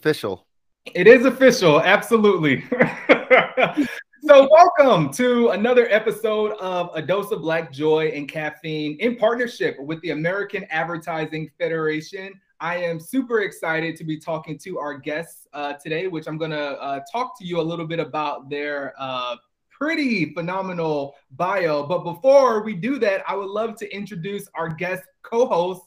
[0.00, 0.46] official.
[0.94, 2.62] It is official, absolutely.
[4.22, 9.76] so, welcome to another episode of A Dose of Black Joy and Caffeine in partnership
[9.78, 12.32] with the American Advertising Federation.
[12.60, 16.52] I am super excited to be talking to our guests uh, today, which I'm going
[16.52, 19.36] to uh, talk to you a little bit about their uh,
[19.70, 21.86] pretty phenomenal bio.
[21.86, 25.82] But before we do that, I would love to introduce our guest co host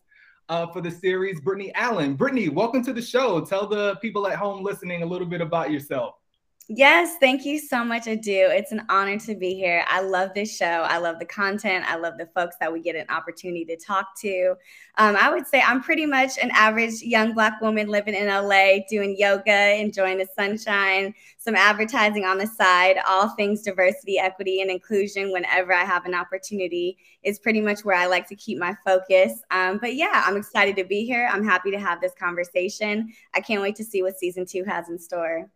[0.50, 2.16] uh, for the series, Brittany Allen.
[2.16, 3.42] Brittany, welcome to the show.
[3.42, 6.16] Tell the people at home listening a little bit about yourself.
[6.70, 8.50] Yes, thank you so much, Adu.
[8.50, 9.84] It's an honor to be here.
[9.90, 10.66] I love this show.
[10.66, 11.84] I love the content.
[11.90, 14.56] I love the folks that we get an opportunity to talk to.
[14.98, 18.78] Um, I would say I'm pretty much an average young Black woman living in LA,
[18.90, 24.72] doing yoga, enjoying the sunshine, some advertising on the side, all things diversity, equity, and
[24.72, 28.74] inclusion whenever I have an opportunity is pretty much where I like to keep my
[28.86, 29.34] focus.
[29.52, 31.30] Um, but yeah, I'm excited to be here.
[31.30, 33.12] I'm happy to have this conversation.
[33.36, 35.50] I can't wait to see what season two has in store.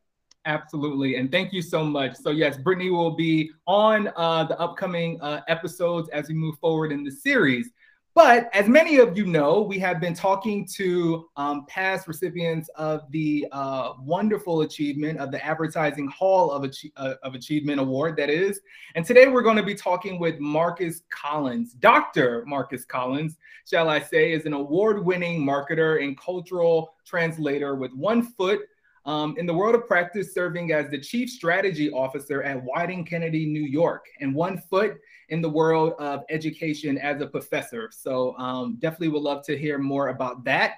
[0.47, 1.17] Absolutely.
[1.17, 2.15] And thank you so much.
[2.15, 6.93] So, yes, Brittany will be on uh, the upcoming uh, episodes as we move forward
[6.93, 7.69] in the series.
[8.15, 13.01] But as many of you know, we have been talking to um, past recipients of
[13.11, 18.61] the uh, wonderful achievement of the Advertising Hall of, uh, of Achievement Award, that is.
[18.95, 21.73] And today we're going to be talking with Marcus Collins.
[21.73, 22.45] Dr.
[22.47, 23.37] Marcus Collins,
[23.69, 28.61] shall I say, is an award winning marketer and cultural translator with one foot
[29.07, 33.45] um, in the world of practice, serving as the chief strategy officer at Wieden Kennedy,
[33.45, 34.97] New York, and one foot
[35.29, 37.89] in the world of education as a professor.
[37.91, 40.75] So, um, definitely would love to hear more about that.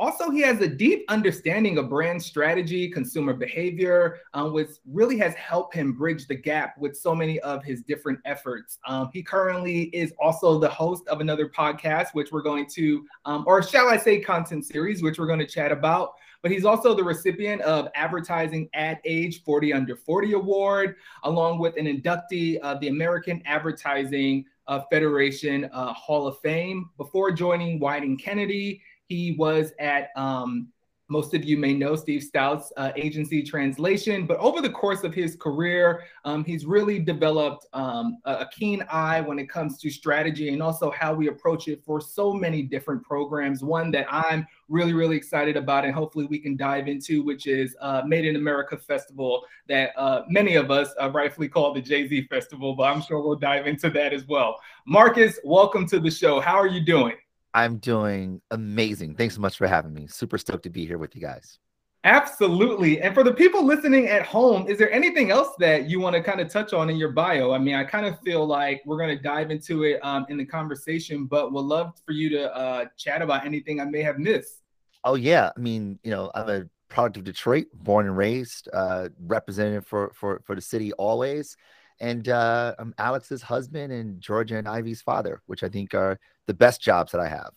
[0.00, 5.34] Also, he has a deep understanding of brand strategy, consumer behavior, um, which really has
[5.34, 8.78] helped him bridge the gap with so many of his different efforts.
[8.86, 13.44] Um, he currently is also the host of another podcast, which we're going to, um,
[13.46, 16.12] or shall I say, content series, which we're going to chat about
[16.42, 21.76] but he's also the recipient of Advertising Ad Age 40 Under 40 Award, along with
[21.76, 26.90] an inductee of the American Advertising uh, Federation uh, Hall of Fame.
[26.96, 30.68] Before joining Wieden+Kennedy, he was at um,
[31.10, 35.12] most of you may know Steve Stoute's uh, agency translation, but over the course of
[35.12, 40.50] his career, um, he's really developed um, a, keen eye when it comes to strategy
[40.50, 43.62] and also how we approach it for so many different programs.
[43.62, 47.76] One that I'm really, really excited about, and hopefully we can dive into, which is
[47.80, 52.06] uh, Made in America Festival, that uh, many of us uh, rightfully call the Jay
[52.06, 54.56] Z Festival, but I'm sure we'll dive into that as well.
[54.86, 56.38] Marcus, welcome to the show.
[56.38, 57.16] How are you doing?
[57.54, 59.14] I'm doing amazing.
[59.16, 60.06] Thanks so much for having me.
[60.06, 61.58] Super stoked to be here with you guys.
[62.04, 63.02] Absolutely.
[63.02, 66.22] And for the people listening at home, is there anything else that you want to
[66.22, 67.52] kind of touch on in your bio?
[67.52, 70.38] I mean, I kind of feel like we're going to dive into it um, in
[70.38, 74.18] the conversation, but we'd love for you to uh, chat about anything I may have
[74.18, 74.62] missed.
[75.04, 75.50] Oh, yeah.
[75.54, 80.10] I mean, you know, I'm a product of Detroit, born and raised, uh, representative for,
[80.14, 81.54] for, for the city always.
[82.00, 86.54] And uh, I'm Alex's husband and Georgia and Ivy's father, which I think are the
[86.54, 87.52] best jobs that I have.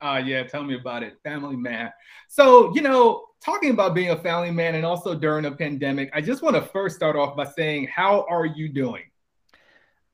[0.00, 1.16] Uh, yeah, tell me about it.
[1.22, 1.92] Family man.
[2.28, 6.20] So, you know, talking about being a family man and also during a pandemic, I
[6.20, 9.04] just want to first start off by saying, how are you doing?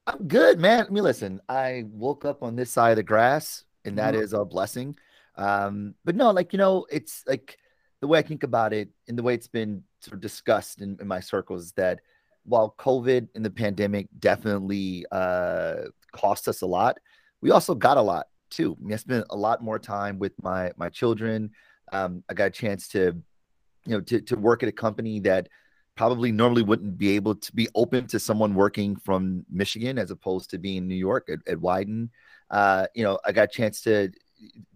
[0.07, 0.87] I'm good, man.
[0.87, 4.23] I mean, listen, I woke up on this side of the grass, and that mm-hmm.
[4.23, 4.97] is a blessing.
[5.37, 7.59] Um, but no, like, you know, it's like
[8.01, 10.99] the way I think about it and the way it's been sort of discussed in,
[11.01, 12.01] in my circles that
[12.45, 15.77] while COVID and the pandemic definitely uh,
[16.13, 16.99] cost us a lot,
[17.41, 18.77] we also got a lot too.
[18.81, 21.51] I, mean, I spent a lot more time with my my children.
[21.93, 23.17] Um, I got a chance to,
[23.87, 25.49] you know, to to work at a company that
[25.97, 30.51] probably normally wouldn't be able to be open to someone working from Michigan as opposed
[30.51, 32.09] to being in New York at, at Wieden.
[32.51, 34.11] Uh, you know, I got a chance to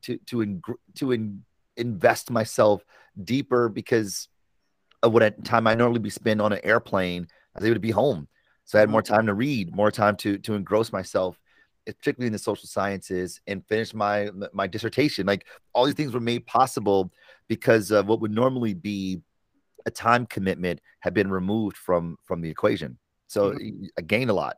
[0.03, 0.63] to to in,
[0.97, 1.45] to in,
[1.77, 2.85] invest myself
[3.23, 4.29] deeper because
[5.03, 7.91] of what time I normally be spent on an airplane I was able to be
[7.91, 8.29] home.
[8.65, 9.15] So I had more mm-hmm.
[9.15, 11.39] time to read, more time to to engross myself,
[11.87, 15.27] particularly in the social sciences, and finish my my dissertation.
[15.27, 17.13] Like all these things were made possible
[17.49, 19.21] because of what would normally be
[19.87, 22.99] a time commitment had been removed from from the equation.
[23.27, 23.87] So mm-hmm.
[23.99, 24.57] I gained a lot.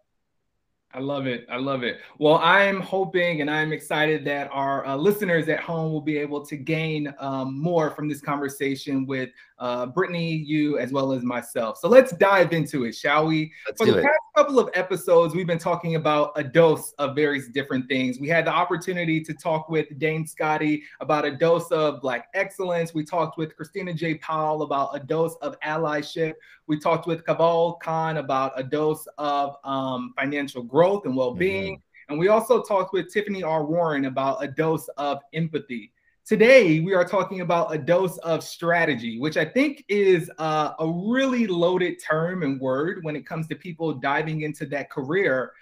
[0.97, 1.47] I love it.
[1.51, 2.01] I love it.
[2.19, 6.45] Well, I'm hoping and I'm excited that our uh, listeners at home will be able
[6.47, 9.29] to gain um, more from this conversation with
[9.59, 11.77] uh, Brittany, you, as well as myself.
[11.77, 13.53] So let's dive into it, shall we?
[13.67, 14.05] Let's For the it.
[14.05, 18.19] past couple of episodes, we've been talking about a dose of various different things.
[18.19, 22.95] We had the opportunity to talk with Dane Scotty about a dose of Black excellence.
[22.95, 24.15] We talked with Christina J.
[24.17, 26.35] Powell about a dose of allyship.
[26.67, 31.75] We talked with Kaval Khan about a dose of um, financial growth and well being.
[31.75, 31.83] Mm-hmm.
[32.09, 33.65] And we also talked with Tiffany R.
[33.65, 35.93] Warren about a dose of empathy.
[36.25, 40.89] Today, we are talking about a dose of strategy, which I think is uh, a
[40.89, 45.53] really loaded term and word when it comes to people diving into that career.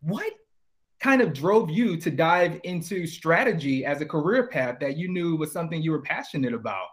[0.00, 0.32] What
[1.00, 5.36] kind of drove you to dive into strategy as a career path that you knew
[5.36, 6.86] was something you were passionate about?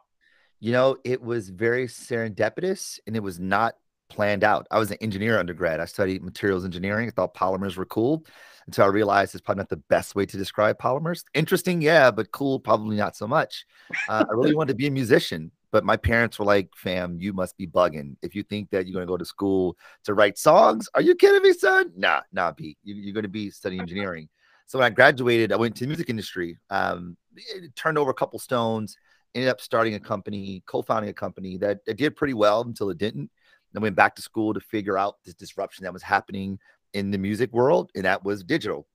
[0.60, 3.76] You know, it was very serendipitous and it was not
[4.14, 4.68] planned out.
[4.72, 5.80] I was an engineer undergrad.
[5.80, 7.08] I studied materials engineering.
[7.08, 8.26] I thought polymers were cool
[8.68, 11.24] until I realized it's probably not the best way to describe polymers.
[11.34, 13.66] Interesting, yeah, but cool, probably not so much.
[14.08, 17.34] Uh, I really wanted to be a musician, but my parents were like, fam, you
[17.34, 18.16] must be bugging.
[18.22, 19.76] If you think that you're going to go to school
[20.06, 21.92] to write songs, are you kidding me, son?
[21.96, 22.78] Nah, nah, Pete.
[22.84, 24.30] You, are going to be studying engineering.
[24.68, 27.18] So when I graduated, I went to the music industry, um,
[27.76, 28.96] turned over a couple stones,
[29.36, 32.90] ended up starting a company, co founding a company that, that did pretty well until
[32.90, 33.30] it didn't.
[33.74, 36.60] Then went back to school to figure out this disruption that was happening
[36.94, 38.88] in the music world, and that was digital.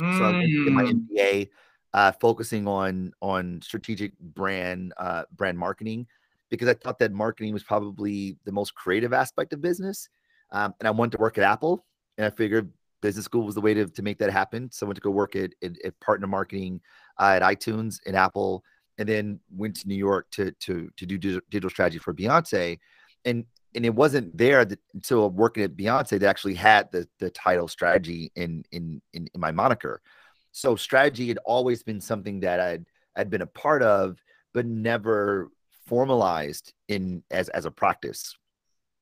[0.00, 0.18] Mm.
[0.18, 1.06] So I did my mm.
[1.06, 1.48] MBA,
[1.94, 6.06] uh, focusing on on strategic brand uh, brand marketing
[6.50, 10.08] because I thought that marketing was probably the most creative aspect of business,
[10.50, 11.84] um, and I wanted to work at Apple,
[12.16, 12.70] and I figured
[13.02, 14.70] business school was the way to, to make that happen.
[14.70, 16.80] So I went to go work at, at, at partner marketing
[17.18, 18.62] uh, at iTunes and Apple,
[18.96, 22.78] and then went to New York to to to do digital strategy for Beyonce.
[23.24, 27.30] And and it wasn't there that, until working at Beyonce that actually had the the
[27.30, 30.00] title strategy in, in in in my moniker.
[30.52, 32.84] So strategy had always been something that I'd
[33.16, 34.18] I'd been a part of,
[34.52, 35.50] but never
[35.86, 38.36] formalized in as as a practice.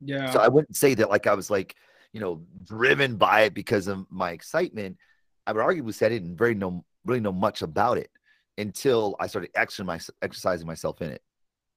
[0.01, 0.31] Yeah.
[0.31, 1.75] So I wouldn't say that like I was like
[2.13, 4.97] you know driven by it because of my excitement.
[5.47, 8.11] I would argue say I didn't very know really know much about it
[8.59, 11.23] until I started exercising myself in it.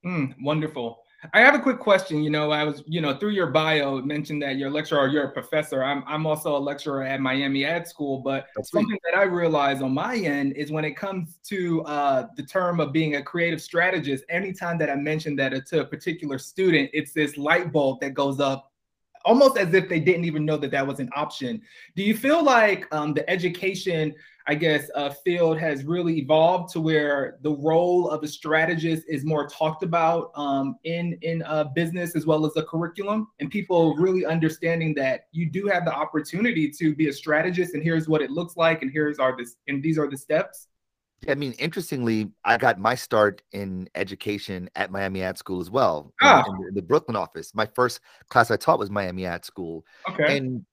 [0.04, 1.03] Mm, wonderful.
[1.32, 2.22] I have a quick question.
[2.22, 5.08] You know, I was, you know, through your bio mentioned that you're a lecturer or
[5.08, 5.82] you're a professor.
[5.82, 9.80] I'm, I'm also a lecturer at Miami Ad School, but That's something that I realize
[9.80, 13.62] on my end is when it comes to uh, the term of being a creative
[13.62, 18.14] strategist, anytime that I mention that to a particular student, it's this light bulb that
[18.14, 18.70] goes up
[19.24, 21.62] almost as if they didn't even know that that was an option.
[21.96, 24.14] Do you feel like um, the education
[24.46, 29.24] I guess, uh, field has really evolved to where the role of a strategist is
[29.24, 33.96] more talked about um, in in uh, business as well as a curriculum, and people
[33.96, 38.20] really understanding that you do have the opportunity to be a strategist, and here's what
[38.20, 40.68] it looks like, and here's are this, and these are the steps.
[41.26, 46.12] I mean, interestingly, I got my start in education at Miami Ad School as well,
[46.20, 46.44] ah.
[46.46, 47.54] in, in the Brooklyn office.
[47.54, 50.36] My first class I taught was Miami Ad School, okay.
[50.36, 50.66] and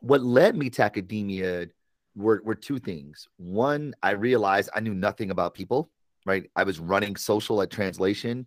[0.00, 1.68] what led me to academia
[2.16, 3.28] were, were two things.
[3.36, 5.90] One, I realized I knew nothing about people,
[6.24, 6.50] right?
[6.56, 8.46] I was running social at translation,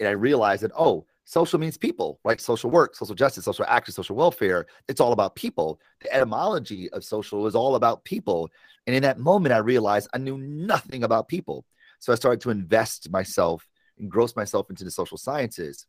[0.00, 2.40] and I realized that, oh, social means people, right?
[2.40, 4.66] Social work, social justice, social action, social welfare.
[4.88, 5.80] It's all about people.
[6.00, 8.50] The etymology of social is all about people.
[8.86, 11.64] And in that moment, I realized I knew nothing about people.
[11.98, 13.66] So I started to invest myself,
[13.98, 15.86] engross myself into the social sciences.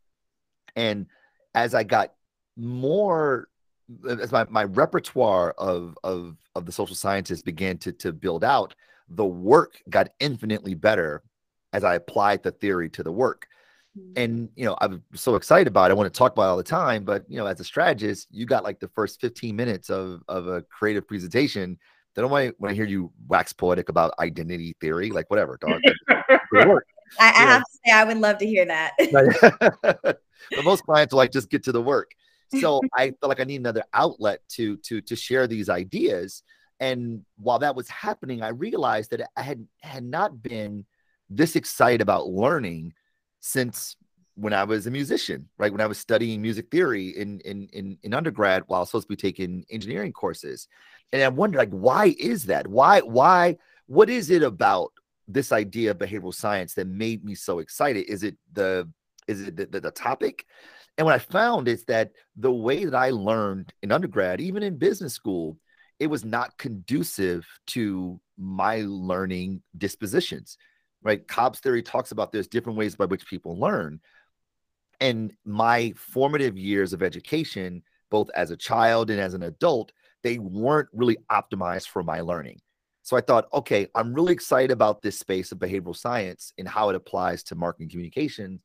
[0.75, 1.07] And
[1.53, 2.13] as I got
[2.55, 3.49] more
[4.09, 8.75] as my, my repertoire of, of of the social scientists began to to build out,
[9.09, 11.23] the work got infinitely better
[11.73, 13.47] as I applied the theory to the work.
[13.97, 14.11] Mm-hmm.
[14.17, 15.93] And you know, I'm so excited about it.
[15.93, 18.27] I want to talk about it all the time, but you know, as a strategist,
[18.31, 21.77] you got like the first 15 minutes of of a creative presentation.
[22.15, 25.79] They don't want to hear you wax poetic about identity theory, like whatever, dog.
[26.09, 26.79] I,
[27.19, 28.93] I have to say, I would love to hear that.
[30.01, 32.11] but most clients will like just get to the work
[32.59, 36.43] so I felt like I need another outlet to to to share these ideas.
[36.79, 40.85] And while that was happening, I realized that I had had not been
[41.29, 42.93] this excited about learning
[43.39, 43.95] since
[44.35, 45.71] when I was a musician, right?
[45.71, 49.07] When I was studying music theory in in in, in undergrad while I was supposed
[49.07, 50.67] to be taking engineering courses.
[51.11, 52.67] And I wondered like why is that?
[52.67, 54.91] Why why what is it about
[55.27, 58.05] this idea of behavioral science that made me so excited?
[58.07, 58.87] Is it the
[59.27, 60.45] is it the, the, the topic?
[60.97, 64.77] And what I found is that the way that I learned in undergrad, even in
[64.77, 65.57] business school,
[65.99, 70.57] it was not conducive to my learning dispositions,
[71.03, 71.27] right?
[71.27, 73.99] Kolb's theory talks about there's different ways by which people learn.
[74.99, 79.91] And my formative years of education, both as a child and as an adult,
[80.23, 82.59] they weren't really optimized for my learning.
[83.03, 86.89] So I thought, okay, I'm really excited about this space of behavioral science and how
[86.89, 88.59] it applies to marketing communication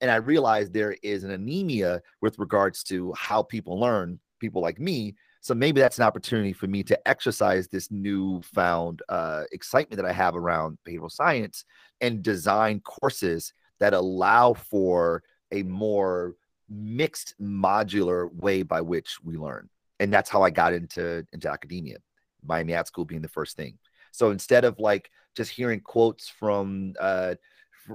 [0.00, 4.78] and I realized there is an anemia with regards to how people learn, people like
[4.78, 5.16] me.
[5.40, 10.12] So maybe that's an opportunity for me to exercise this newfound uh, excitement that I
[10.12, 11.64] have around behavioral science
[12.00, 16.34] and design courses that allow for a more
[16.68, 19.68] mixed modular way by which we learn.
[20.00, 21.96] And that's how I got into, into academia,
[22.44, 23.78] Miami Ad School being the first thing.
[24.12, 27.36] So instead of like just hearing quotes from uh,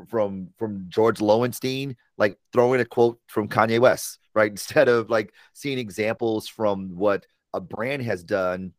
[0.10, 4.52] from from George Loewenstein, like throwing a quote from Kanye West, right?
[4.52, 8.74] Instead of like seeing examples from what a brand has done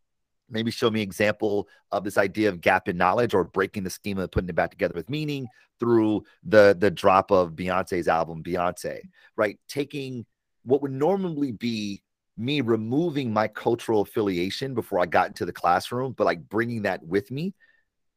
[0.50, 4.28] maybe show me example of this idea of gap in knowledge or breaking the schema
[4.28, 5.46] putting it back together with meaning
[5.80, 9.00] through the the drop of Beyonce's album Beyonce,
[9.36, 9.58] right?
[9.68, 10.24] Taking
[10.64, 12.02] what would normally be
[12.36, 17.02] me removing my cultural affiliation before I got into the classroom, but like bringing that
[17.04, 17.54] with me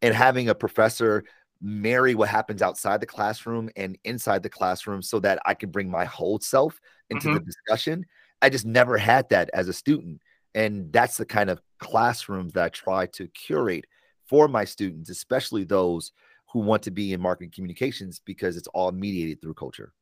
[0.01, 1.23] and having a professor
[1.61, 5.89] marry what happens outside the classroom and inside the classroom so that I can bring
[5.89, 7.35] my whole self into mm-hmm.
[7.35, 8.05] the discussion.
[8.41, 10.21] I just never had that as a student.
[10.55, 13.85] And that's the kind of classrooms that I try to curate
[14.25, 16.11] for my students, especially those
[16.51, 19.93] who want to be in marketing communications because it's all mediated through culture.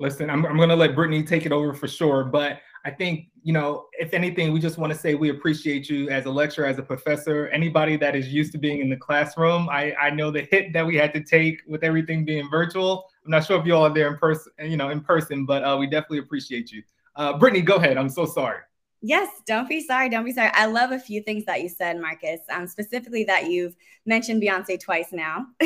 [0.00, 2.24] Listen, I'm, I'm going to let Brittany take it over for sure.
[2.24, 6.08] But I think, you know, if anything, we just want to say we appreciate you
[6.08, 9.68] as a lecturer, as a professor, anybody that is used to being in the classroom.
[9.68, 13.04] I, I know the hit that we had to take with everything being virtual.
[13.26, 15.62] I'm not sure if you all are there in person, you know, in person, but
[15.62, 16.82] uh, we definitely appreciate you.
[17.16, 17.98] Uh, Brittany, go ahead.
[17.98, 18.60] I'm so sorry.
[19.02, 20.10] Yes, don't be sorry.
[20.10, 20.50] Don't be sorry.
[20.52, 22.40] I love a few things that you said, Marcus.
[22.50, 25.46] Um, specifically that you've mentioned Beyonce twice now.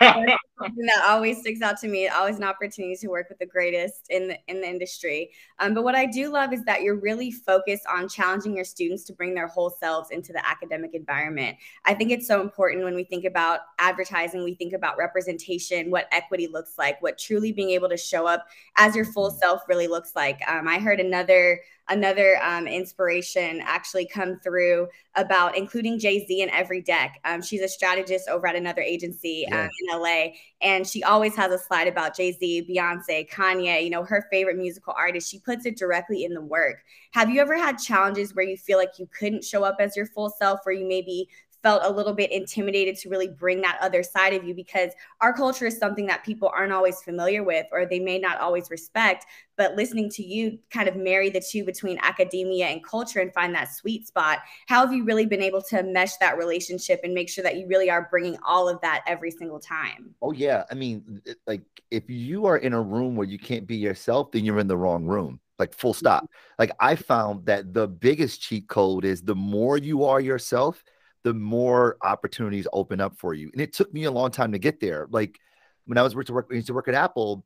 [0.00, 0.38] that
[1.06, 2.08] always sticks out to me.
[2.08, 5.30] Always an opportunity to work with the greatest in the in the industry.
[5.58, 9.04] Um, but what I do love is that you're really focused on challenging your students
[9.04, 11.58] to bring their whole selves into the academic environment.
[11.84, 16.08] I think it's so important when we think about advertising, we think about representation, what
[16.10, 18.46] equity looks like, what truly being able to show up
[18.76, 20.40] as your full self really looks like.
[20.48, 26.50] Um, I heard another another um, inspiration actually come through about including Jay Z in
[26.50, 27.20] every deck.
[27.24, 29.64] Um, she's a strategist over at another agency yeah.
[29.64, 30.26] um, in LA,
[30.60, 34.56] and she always has a slide about Jay Z, Beyonce, Kanye, you know, her favorite
[34.56, 35.30] musical artist.
[35.30, 36.82] She puts it directly in the work.
[37.12, 40.06] Have you ever had challenges where you feel like you couldn't show up as your
[40.06, 41.28] full self, where you maybe
[41.66, 45.32] felt a little bit intimidated to really bring that other side of you because our
[45.32, 49.26] culture is something that people aren't always familiar with or they may not always respect.
[49.56, 53.52] But listening to you kind of marry the two between academia and culture and find
[53.56, 57.28] that sweet spot, how have you really been able to mesh that relationship and make
[57.28, 60.14] sure that you really are bringing all of that every single time?
[60.22, 60.66] Oh, yeah.
[60.70, 64.44] I mean, like if you are in a room where you can't be yourself, then
[64.44, 66.22] you're in the wrong room like full stop.
[66.22, 66.54] Mm-hmm.
[66.60, 70.84] Like I found that the biggest cheat code is the more you are yourself,
[71.26, 73.50] the more opportunities open up for you.
[73.52, 75.08] And it took me a long time to get there.
[75.10, 75.40] Like
[75.84, 77.44] when I was to work, I used to work at Apple,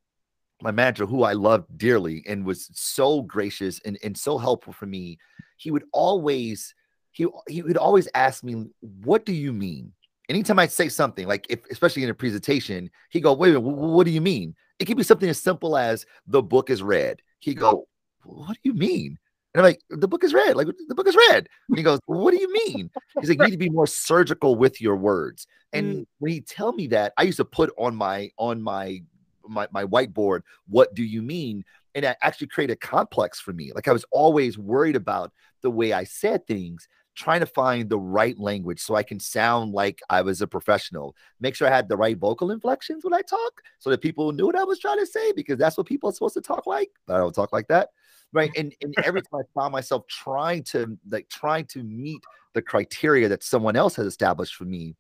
[0.61, 4.85] my manager, who I loved dearly and was so gracious and, and so helpful for
[4.85, 5.19] me,
[5.57, 6.75] he would always
[7.13, 9.95] he he would always ask me, "What do you mean?"
[10.29, 13.63] Anytime I say something, like if especially in a presentation, he go, "Wait a minute,
[13.63, 17.23] what do you mean?" It could be something as simple as the book is read.
[17.39, 17.89] He go,
[18.25, 19.19] "What do you mean?"
[19.55, 20.57] And I'm like, the book is red.
[20.57, 21.49] Like the book is red.
[21.69, 22.91] And he goes, well, what do you mean?
[23.19, 25.47] He's like, you need to be more surgical with your words.
[25.73, 26.07] And mm.
[26.19, 29.03] when he tell me that, I used to put on my on my
[29.47, 31.65] my, my whiteboard, what do you mean?
[31.95, 33.71] And that actually created a complex for me.
[33.73, 38.01] Like I was always worried about the way I said things, trying to find the
[38.01, 41.15] right language so I can sound like I was a professional.
[41.41, 44.47] Make sure I had the right vocal inflections when I talk so that people knew
[44.47, 46.91] what I was trying to say because that's what people are supposed to talk like.
[47.07, 47.91] But I don't talk like that
[48.33, 52.23] right and, and every time i found myself trying to like trying to meet
[52.55, 54.95] the criteria that someone else has established for me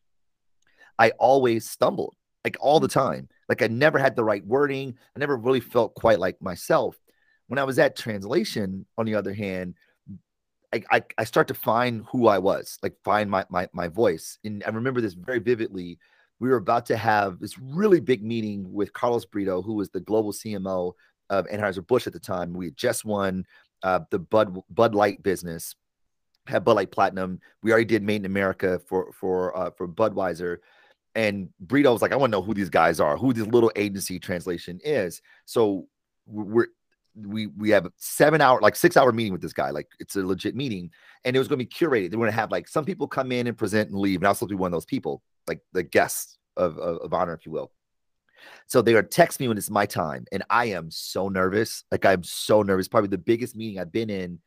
[0.98, 2.92] i always stumbled like all the mm.
[2.92, 6.96] time like i never had the right wording i never really felt quite like myself
[7.48, 9.74] when i was at translation on the other hand
[10.72, 14.38] I, I, I start to find who I was, like find my, my my voice.
[14.44, 15.98] And I remember this very vividly.
[16.38, 20.00] We were about to have this really big meeting with Carlos Brito, who was the
[20.00, 20.92] global CMO
[21.30, 22.52] of Anheuser-Busch at the time.
[22.52, 23.46] We had just won
[23.82, 25.74] uh, the Bud Bud Light business,
[26.46, 27.40] had Bud Light Platinum.
[27.62, 30.58] We already did Made in America for for uh, for Budweiser.
[31.14, 33.72] And Brito was like, I want to know who these guys are, who this little
[33.74, 35.22] agency translation is.
[35.44, 35.88] So
[36.26, 36.68] we're
[37.16, 40.24] we we have seven hour like six hour meeting with this guy like it's a
[40.24, 40.90] legit meeting
[41.24, 43.08] and it was going to be curated they were going to have like some people
[43.08, 44.86] come in and present and leave and i was supposed to be one of those
[44.86, 47.72] people like the guests of, of, of honor if you will
[48.66, 51.84] so they would text me when it's my time, and I am so nervous.
[51.90, 52.88] Like I'm so nervous.
[52.88, 54.38] Probably the biggest meeting I've been in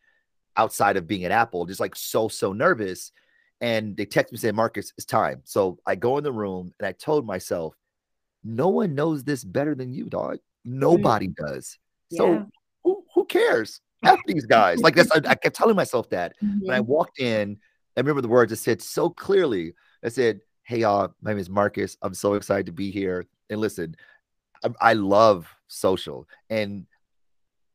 [0.56, 1.66] outside of being at Apple.
[1.66, 3.12] Just like so so nervous.
[3.62, 6.88] And they text me saying, "Marcus, it's time." So I go in the room and
[6.88, 7.76] I told myself,
[8.44, 10.38] "No one knows this better than you, dog.
[10.66, 11.36] Nobody mm.
[11.36, 11.78] does.
[12.12, 12.44] So yeah.
[12.84, 13.82] who, who cares?
[14.04, 16.34] F these guys." Like that's I, I kept telling myself that.
[16.44, 16.60] Mm-hmm.
[16.66, 16.92] When I mm-hmm.
[16.92, 17.58] walked in,
[17.96, 19.74] I remember the words I said so clearly.
[20.04, 21.98] I said, "Hey y'all, my name is Marcus.
[22.02, 23.26] I'm so excited to be here.
[23.54, 23.96] And listen,
[24.64, 26.86] I, I love social and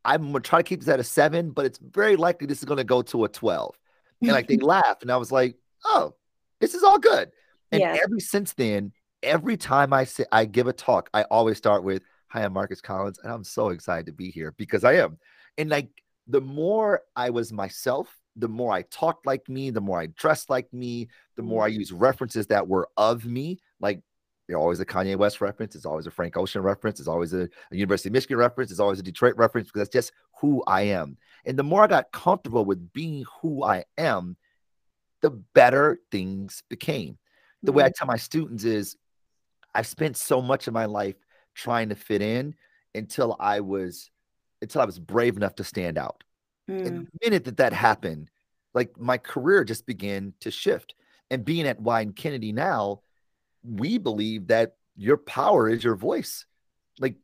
[0.05, 2.65] I'm gonna try to keep this at a seven, but it's very likely this is
[2.65, 3.77] gonna go to a 12.
[4.21, 6.15] And like they laughed, and I was like, oh,
[6.61, 7.31] this is all good.
[7.71, 7.99] And yeah.
[8.03, 8.93] ever since then,
[9.23, 12.81] every time I say I give a talk, I always start with, "Hi, I'm Marcus
[12.81, 15.19] Collins, and I'm so excited to be here because I am."
[15.57, 15.89] And like
[16.27, 20.51] the more I was myself, the more I talked like me, the more I dressed
[20.51, 21.75] like me, the more I mm.
[21.75, 23.59] use references that were of me.
[23.81, 24.01] Like
[24.49, 27.49] there's always a Kanye West reference, it's always a Frank Ocean reference, it's always a,
[27.71, 30.83] a University of Michigan reference, it's always a Detroit reference because that's just who I
[30.83, 31.19] am.
[31.45, 34.37] And the more I got comfortable with being who I am,
[35.21, 37.19] the better things became.
[37.63, 37.93] The way I mm-hmm.
[37.99, 38.97] tell my students is
[39.75, 41.17] I've spent so much of my life
[41.55, 42.55] trying to fit in
[42.95, 44.11] until I was
[44.63, 46.25] until I was brave enough to stand out.
[46.71, 46.87] Mm.
[46.87, 48.31] And the minute that that happened,
[48.75, 50.95] like my career just began to shift.
[51.31, 53.03] And being at Wieden Kennedy now,
[53.63, 56.47] we believe that your power is your voice.
[56.99, 57.17] Like,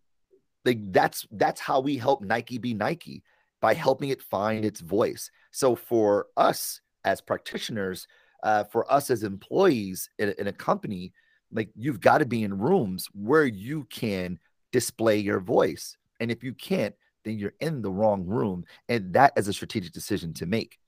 [0.65, 3.23] like that's that's how we help Nike be Nike
[3.61, 5.31] by helping it find its voice.
[5.51, 8.07] So for us as practitioners,
[8.43, 11.13] uh, for us as employees in, in a company,
[11.51, 14.39] like you've got to be in rooms where you can
[14.73, 15.97] display your voice.
[16.21, 18.65] And if you can't, then you're in the wrong room.
[18.89, 20.79] And that is a strategic decision to make.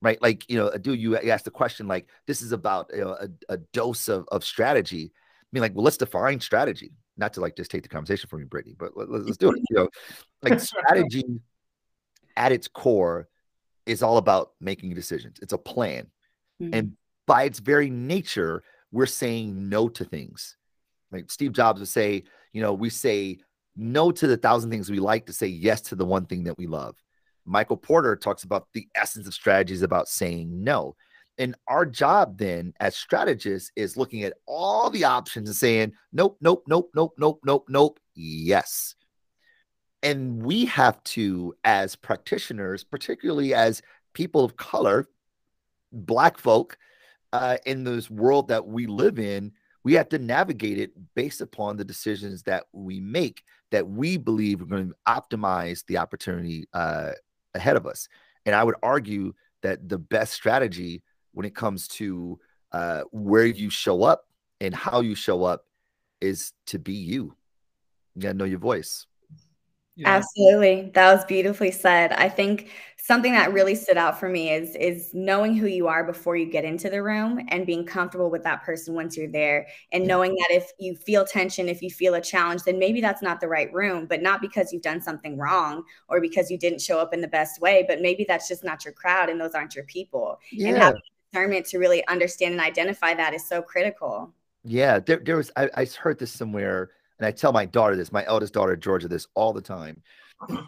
[0.00, 0.20] Right.
[0.22, 3.28] Like, you know, do you ask the question, like, this is about you know, a,
[3.54, 5.12] a dose of, of strategy.
[5.12, 8.40] I mean, like, well, let's define strategy, not to like just take the conversation from
[8.40, 9.62] you, Brittany, but let, us do it.
[9.70, 9.88] You know,
[10.42, 11.24] like strategy
[12.36, 13.28] at its core
[13.86, 15.38] is all about making decisions.
[15.42, 16.06] It's a plan.
[16.62, 16.74] Mm-hmm.
[16.74, 16.92] And
[17.26, 18.62] by its very nature,
[18.92, 20.56] we're saying no to things.
[21.10, 23.38] Like Steve Jobs would say, you know, we say
[23.76, 26.58] no to the thousand things we like to say yes to the one thing that
[26.58, 26.96] we love.
[27.48, 30.94] Michael Porter talks about the essence of strategies about saying no.
[31.38, 36.36] And our job then as strategists is looking at all the options and saying, nope,
[36.40, 38.96] nope, nope, nope, nope, nope, nope, yes.
[40.02, 43.82] And we have to, as practitioners, particularly as
[44.14, 45.06] people of color,
[45.92, 46.76] Black folk,
[47.32, 49.52] uh, in this world that we live in,
[49.84, 54.60] we have to navigate it based upon the decisions that we make that we believe
[54.62, 57.12] are going to optimize the opportunity uh,
[57.54, 58.08] ahead of us.
[58.46, 62.38] And I would argue that the best strategy when it comes to
[62.72, 64.26] uh, where you show up
[64.60, 65.66] and how you show up
[66.20, 67.36] is to be you.
[68.14, 69.06] You gotta know your voice.
[70.04, 70.90] Absolutely.
[70.94, 72.12] That was beautifully said.
[72.12, 72.70] I think
[73.08, 76.44] something that really stood out for me is is knowing who you are before you
[76.44, 80.34] get into the room and being comfortable with that person once you're there and knowing
[80.34, 83.48] that if you feel tension if you feel a challenge then maybe that's not the
[83.48, 87.14] right room but not because you've done something wrong or because you didn't show up
[87.14, 89.84] in the best way but maybe that's just not your crowd and those aren't your
[89.84, 90.68] people yeah.
[90.68, 91.00] and having
[91.32, 94.34] discernment to really understand and identify that is so critical
[94.64, 98.12] yeah there, there was I, I heard this somewhere and i tell my daughter this
[98.12, 100.02] my eldest daughter georgia this all the time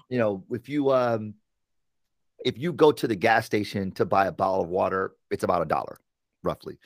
[0.09, 1.35] you know if you um
[2.45, 5.63] if you go to the gas station to buy a bottle of water, it's about
[5.63, 5.99] a dollar,
[6.43, 6.79] roughly,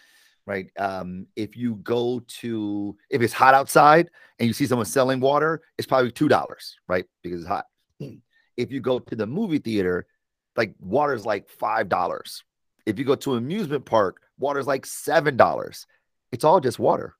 [0.46, 0.66] right?
[0.78, 5.62] Um, if you go to if it's hot outside and you see someone selling water,
[5.78, 7.04] it's probably two dollars, right?
[7.22, 7.66] Because it's hot.
[8.56, 10.06] If you go to the movie theater,
[10.56, 12.44] like water is like five dollars.
[12.86, 15.88] If you go to an amusement park, water is like seven dollars.
[16.30, 17.16] It's all just water.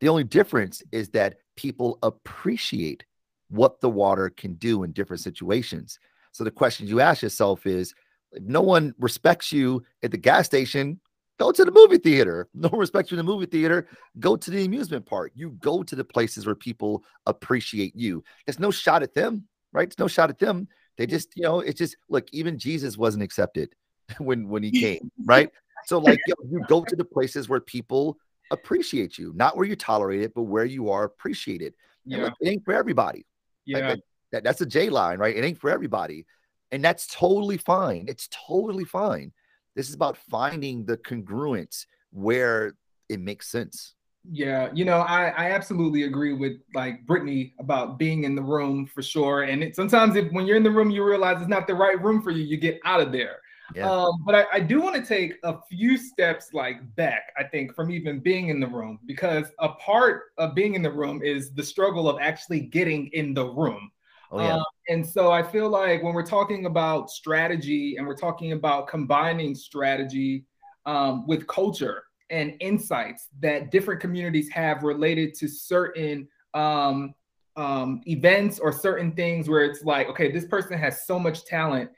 [0.00, 3.04] The only difference is that people appreciate
[3.50, 5.98] what the water can do in different situations.
[6.32, 7.92] So the question you ask yourself is
[8.32, 11.00] if no one respects you at the gas station,
[11.38, 12.48] go to the movie theater.
[12.54, 15.32] No one respects you in the movie theater, go to the amusement park.
[15.34, 18.24] You go to the places where people appreciate you.
[18.46, 19.88] There's no shot at them, right?
[19.88, 20.66] It's no shot at them.
[20.96, 23.74] They just, you know, it's just look, even Jesus wasn't accepted
[24.18, 25.50] when when he came, right?
[25.86, 28.18] So like you, know, you go to the places where people
[28.50, 31.74] appreciate you, not where you tolerate it, but where you are appreciated.
[32.04, 32.24] Yeah.
[32.24, 33.26] Look, it ain't for everybody.
[33.66, 33.90] Yeah.
[33.90, 34.00] Like,
[34.32, 35.36] that, that's a J line, right?
[35.36, 36.26] It ain't for everybody.
[36.72, 38.06] And that's totally fine.
[38.08, 39.32] It's totally fine.
[39.74, 42.74] This is about finding the congruence where
[43.08, 43.94] it makes sense.
[44.30, 48.86] Yeah, you know, I, I absolutely agree with like Brittany about being in the room
[48.86, 49.44] for sure.
[49.44, 52.00] And it, sometimes if when you're in the room, you realize it's not the right
[52.00, 53.40] room for you, you get out of there.
[53.74, 53.90] Yeah.
[53.90, 57.74] Um, but I, I do want to take a few steps like back, I think,
[57.74, 61.52] from even being in the room, because a part of being in the room is
[61.52, 63.90] the struggle of actually getting in the room.
[64.32, 64.56] Oh, yeah.
[64.56, 68.88] Um, and so I feel like when we're talking about strategy and we're talking about
[68.88, 70.46] combining strategy
[70.86, 77.12] um, with culture and insights that different communities have related to certain um,
[77.56, 81.90] um, events or certain things where it's like, okay, this person has so much talent.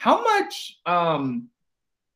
[0.00, 1.48] How much, um,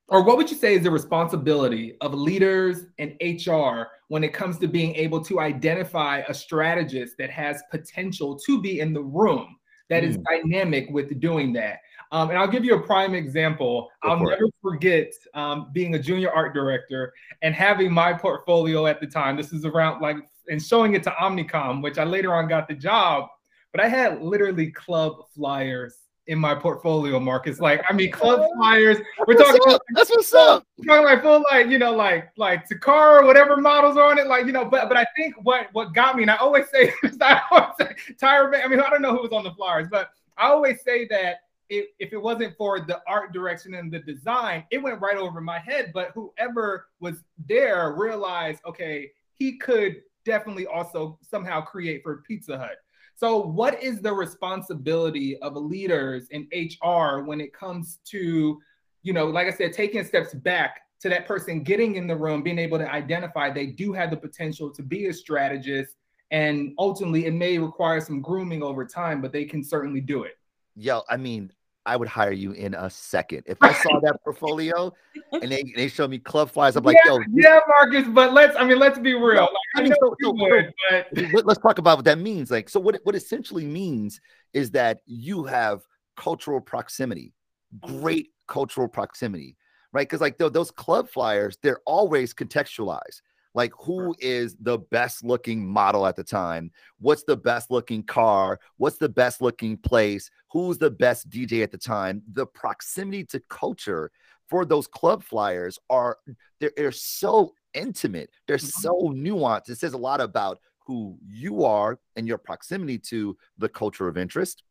[0.09, 4.59] or what would you say is the responsibility of leaders and HR when it comes
[4.59, 9.57] to being able to identify a strategist that has potential to be in the room?
[9.91, 10.09] that mm.
[10.09, 11.81] is dynamic with doing that.
[12.13, 13.91] Um, and I'll give you a prime example.
[14.03, 14.55] Go I'll never it.
[14.63, 19.37] forget um, being a junior art director and having my portfolio at the time.
[19.37, 20.17] This is around like
[20.49, 23.29] and showing it to Omnicom, which I later on got the job.
[23.73, 27.61] But I had literally club flyers in my portfolio, Marcus.
[27.61, 28.99] Like, I mean, club flyers.
[29.27, 30.67] We're talking about that's what's up.
[30.79, 34.27] We're talking like full, like you know, like like Takara, whatever models are on it,
[34.27, 34.65] like you know.
[34.65, 38.15] But but I think what what got me, and I always say, I always say,
[38.15, 38.65] Tyra.
[38.65, 41.41] I mean, I don't know who was on the flyers, but I always say that
[41.69, 45.41] if, if it wasn't for the art direction and the design, it went right over
[45.41, 45.93] my head.
[45.95, 52.77] But whoever was there realized, okay, he could definitely also somehow create for Pizza Hut.
[53.17, 58.61] So, what is the responsibility of leaders in HR when it comes to,
[59.03, 62.43] you know, like I said, taking steps back to that person getting in the room,
[62.43, 65.95] being able to identify they do have the potential to be a strategist,
[66.31, 70.39] and ultimately it may require some grooming over time, but they can certainly do it.
[70.75, 71.53] Yeah, I mean,
[71.87, 73.43] I would hire you in a second.
[73.47, 74.93] If I saw that portfolio
[75.33, 78.09] and they, they show me club flyers, I'm like, yeah, yo, yeah, Marcus.
[78.09, 79.43] But let's, I mean, let's be real.
[79.43, 81.45] Like, I, mean, so, so, would, but...
[81.45, 82.51] let's talk about what that means.
[82.51, 84.21] Like, so what what essentially means
[84.55, 85.83] is that you have
[86.17, 87.35] cultural proximity,
[87.83, 89.57] great cultural proximity,
[89.93, 90.09] right?
[90.09, 93.21] Because like those club flyers, they're always contextualized
[93.55, 96.71] like who is the best looking model at the time?
[96.99, 98.59] What's the best looking car?
[98.77, 100.31] What's the best looking place?
[100.51, 102.23] Who's the best dj at the time?
[102.33, 104.11] The proximity to culture
[104.49, 106.19] for those club flyers are
[106.61, 108.31] they're, they're so intimate.
[108.47, 108.67] They're mm-hmm.
[108.67, 109.71] so nuanced.
[109.71, 114.19] It says a lot about who you are and your proximity to the culture of
[114.19, 114.63] interest.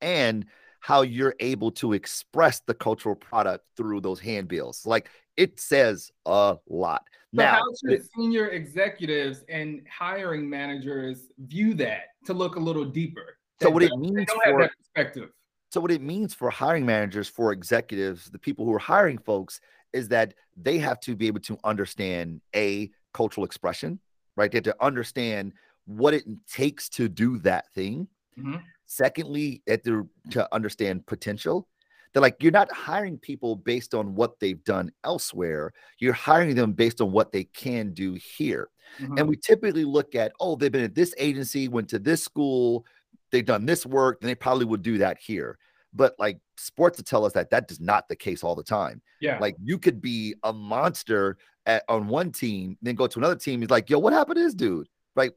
[0.00, 0.46] And
[0.82, 6.56] how you're able to express the cultural product through those handbills like it says a
[6.68, 7.02] lot
[7.34, 12.84] so now, how should senior executives and hiring managers view that to look a little
[12.84, 13.38] deeper?
[13.62, 15.30] So what it means for perspective.
[15.70, 19.60] So what it means for hiring managers, for executives, the people who are hiring folks,
[19.94, 23.98] is that they have to be able to understand a cultural expression,
[24.36, 24.50] right?
[24.50, 25.54] They have to understand
[25.86, 28.08] what it takes to do that thing.
[28.38, 28.56] Mm-hmm.
[28.92, 31.66] Secondly, at to, to understand potential
[32.12, 35.72] they're like, you're not hiring people based on what they've done elsewhere.
[35.98, 38.68] You're hiring them based on what they can do here.
[39.00, 39.18] Mm-hmm.
[39.18, 42.84] And we typically look at, oh, they've been at this agency, went to this school,
[43.30, 45.58] they've done this work, and they probably would do that here.
[45.94, 49.00] But like sports to tell us that that is not the case all the time.
[49.20, 49.38] Yeah.
[49.38, 53.60] Like you could be a monster at, on one team, then go to another team.
[53.60, 54.88] He's like, yo, what happened to this dude?
[55.16, 55.32] Right.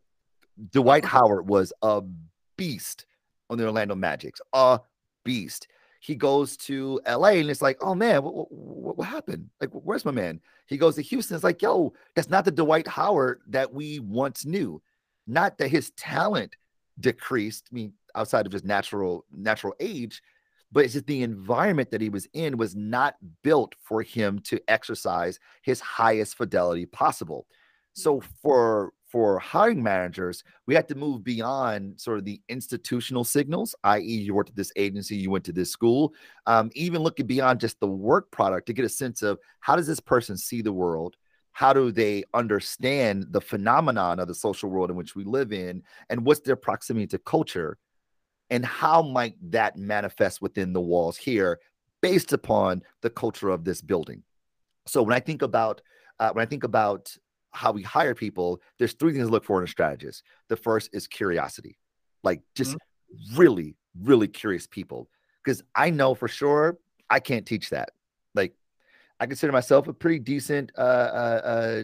[0.71, 2.01] Dwight Howard was a
[2.57, 3.05] beast
[3.49, 4.79] on the Orlando Magics, a
[5.23, 5.67] beast
[6.05, 9.49] he goes to LA and it's like, oh man, what, what, what, happened?
[9.60, 10.39] Like, where's my man?
[10.67, 11.34] He goes to Houston.
[11.34, 14.84] It's like, yo, that's not the Dwight Howard that we once knew.
[15.25, 16.58] Not that his talent
[16.99, 17.69] decreased.
[17.71, 20.21] I mean, outside of his natural natural age,
[20.71, 24.62] but it's just the environment that he was in was not built for him to
[24.67, 27.47] exercise his highest fidelity possible.
[27.93, 28.29] So mm-hmm.
[28.43, 34.04] for for hiring managers, we had to move beyond sort of the institutional signals, i.e.,
[34.04, 36.13] you worked at this agency, you went to this school,
[36.47, 39.88] um, even looking beyond just the work product to get a sense of how does
[39.88, 41.15] this person see the world?
[41.54, 45.84] How do they understand the phenomenon of the social world in which we live in?
[46.10, 47.78] And what's their proximity to culture?
[48.49, 51.62] And how might that manifest within the walls here
[52.01, 54.23] based upon the culture of this building?
[54.88, 55.82] So when I think about
[56.19, 57.15] uh, when I think about
[57.55, 60.23] how we hire people, there's three things to look for in a strategist.
[60.49, 61.77] The first is curiosity,
[62.23, 63.37] like just mm-hmm.
[63.37, 65.09] really, really curious people.
[65.43, 66.77] Because I know for sure
[67.09, 67.91] I can't teach that.
[68.33, 68.53] Like
[69.19, 71.83] I consider myself a pretty decent uh, uh, uh,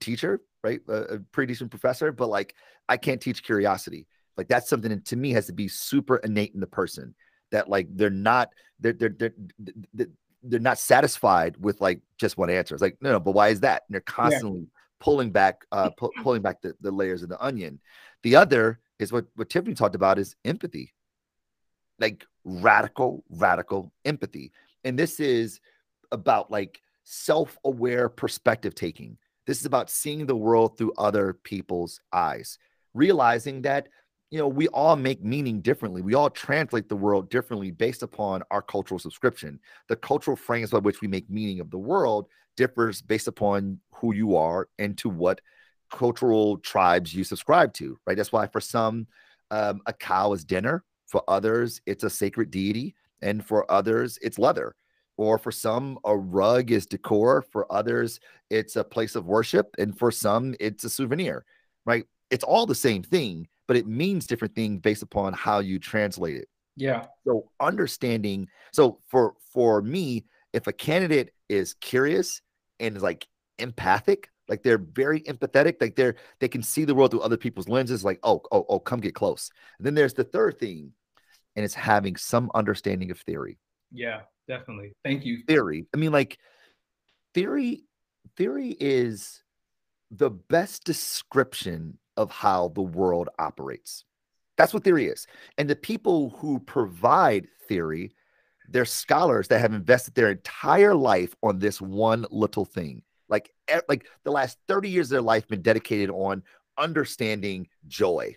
[0.00, 0.80] teacher, right?
[0.88, 2.54] A, a pretty decent professor, but like
[2.88, 4.06] I can't teach curiosity.
[4.36, 7.14] Like that's something that to me has to be super innate in the person.
[7.50, 9.34] That like they're not they're they're they're,
[9.92, 10.06] they're,
[10.42, 12.74] they're not satisfied with like just one answer.
[12.74, 13.82] It's like no, no, but why is that?
[13.88, 17.44] And they're constantly yeah pulling back uh pu- pulling back the, the layers of the
[17.44, 17.80] onion.
[18.22, 20.94] The other is what what tiffany talked about is empathy.
[21.98, 24.52] Like radical radical empathy.
[24.84, 25.60] And this is
[26.12, 29.18] about like self-aware perspective taking.
[29.46, 32.58] This is about seeing the world through other people's eyes
[32.94, 33.88] realizing that
[34.30, 36.00] you know we all make meaning differently.
[36.00, 39.58] We all translate the world differently based upon our cultural subscription.
[39.88, 44.14] The cultural frames by which we make meaning of the world differs based upon who
[44.14, 45.40] you are and to what
[45.90, 48.16] cultural tribes you subscribe to, right?
[48.16, 49.06] That's why for some,
[49.50, 50.84] um, a cow is dinner.
[51.06, 52.94] For others, it's a sacred deity.
[53.20, 54.74] And for others, it's leather.
[55.18, 57.42] Or for some, a rug is decor.
[57.52, 58.18] For others,
[58.50, 59.74] it's a place of worship.
[59.78, 61.44] And for some, it's a souvenir,
[61.84, 62.04] right?
[62.30, 66.36] It's all the same thing, but it means different things based upon how you translate
[66.36, 66.48] it.
[66.76, 67.04] Yeah.
[67.26, 72.42] So understanding, so for for me, if a candidate is curious
[72.80, 73.26] and is like
[73.58, 77.68] empathic, like they're very empathetic, like they're they can see the world through other people's
[77.68, 79.50] lenses, like, oh, oh, oh, come get close.
[79.78, 80.92] And then there's the third thing,
[81.56, 83.58] and it's having some understanding of theory.
[83.92, 84.92] Yeah, definitely.
[85.04, 85.42] Thank you.
[85.46, 85.86] Theory.
[85.94, 86.38] I mean, like
[87.34, 87.84] theory,
[88.36, 89.42] theory is
[90.10, 94.04] the best description of how the world operates.
[94.58, 95.26] That's what theory is.
[95.56, 98.14] And the people who provide theory,
[98.68, 103.02] they're scholars that have invested their entire life on this one little thing.
[103.28, 103.50] Like,
[103.88, 106.42] like the last 30 years of their life been dedicated on
[106.78, 108.36] understanding joy,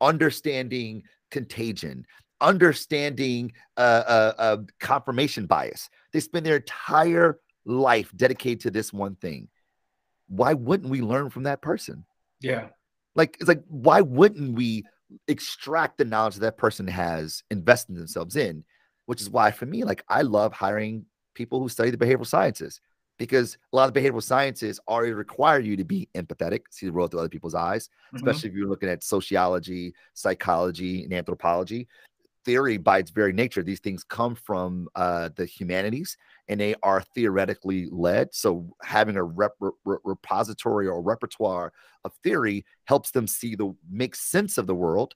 [0.00, 2.06] understanding contagion,
[2.40, 5.88] understanding uh, uh, uh, confirmation bias.
[6.12, 9.48] They spend their entire life dedicated to this one thing.
[10.28, 12.04] Why wouldn't we learn from that person?
[12.40, 12.68] Yeah.
[13.14, 14.84] Like, it's like, why wouldn't we
[15.28, 18.64] extract the knowledge that that person has invested themselves in?
[19.10, 22.80] Which is why, for me, like, I love hiring people who study the behavioral sciences
[23.18, 27.10] because a lot of behavioral sciences already require you to be empathetic, see the world
[27.10, 28.16] through other people's eyes, mm-hmm.
[28.16, 31.88] especially if you're looking at sociology, psychology, and anthropology.
[32.44, 37.02] Theory, by its very nature, these things come from uh, the humanities and they are
[37.12, 38.32] theoretically led.
[38.32, 41.72] So having a rep- re- repository or repertoire
[42.04, 45.14] of theory helps them see the make sense of the world,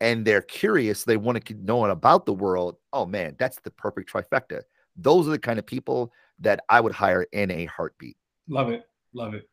[0.00, 1.04] and they're curious.
[1.04, 2.76] They want to keep knowing about the world.
[2.92, 4.62] Oh man, that's the perfect trifecta.
[4.96, 8.16] Those are the kind of people that I would hire in a heartbeat.
[8.48, 8.84] Love it.
[9.12, 9.48] Love it.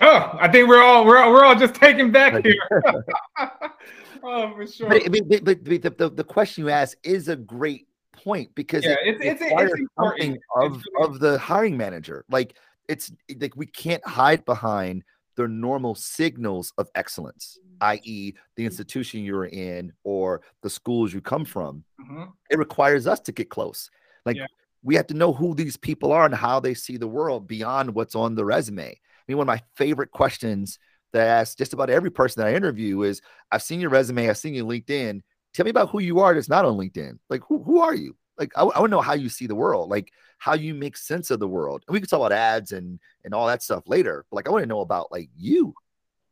[0.00, 2.54] Oh, I think we're all we're all, we're all just taken back here.
[4.22, 4.88] oh, for sure.
[4.88, 8.84] But, but, but, but the, the, the question you ask is a great point because
[8.84, 12.24] yeah, it, it's, it's, it's something of, of the hiring manager.
[12.30, 12.56] Like
[12.88, 15.04] it's like we can't hide behind
[15.38, 21.44] the normal signals of excellence, i.e., the institution you're in or the schools you come
[21.44, 21.84] from.
[22.00, 22.24] Mm-hmm.
[22.50, 23.88] It requires us to get close.
[24.26, 24.46] Like yeah.
[24.82, 27.94] we have to know who these people are and how they see the world beyond
[27.94, 28.88] what's on the resume.
[28.88, 28.96] I
[29.28, 30.80] mean, one of my favorite questions
[31.12, 33.22] that I ask just about every person that I interview is
[33.52, 35.22] I've seen your resume, I've seen you LinkedIn.
[35.54, 37.20] Tell me about who you are that's not on LinkedIn.
[37.30, 38.16] Like, who, who are you?
[38.38, 40.96] Like, I, I want to know how you see the world, like how you make
[40.96, 41.84] sense of the world.
[41.86, 44.24] And we can talk about ads and and all that stuff later.
[44.30, 45.74] But like, I want to know about like you,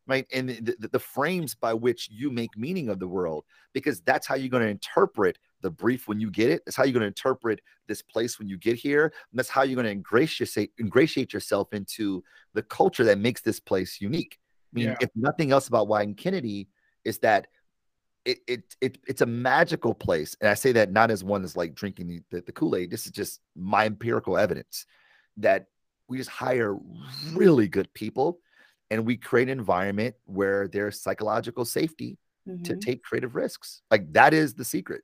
[0.06, 0.26] right?
[0.32, 4.36] And the, the, frames by which you make meaning of the world, because that's how
[4.36, 6.62] you're going to interpret the brief when you get it.
[6.64, 9.04] That's how you're going to interpret this place when you get here.
[9.04, 12.22] And that's how you're going to ingratiate, ingratiate yourself into
[12.54, 14.38] the culture that makes this place unique.
[14.72, 14.96] I mean, yeah.
[15.00, 16.68] if nothing else about Wieden Kennedy
[17.04, 17.48] is that
[18.26, 20.36] it, it, it it's a magical place.
[20.40, 22.90] And I say that not as one that's like drinking the, the, the Kool-Aid.
[22.90, 24.84] This is just my empirical evidence
[25.38, 25.66] that
[26.08, 26.76] we just hire
[27.32, 28.40] really good people
[28.90, 32.62] and we create an environment where there's psychological safety mm-hmm.
[32.64, 33.82] to take creative risks.
[33.90, 35.02] Like that is the secret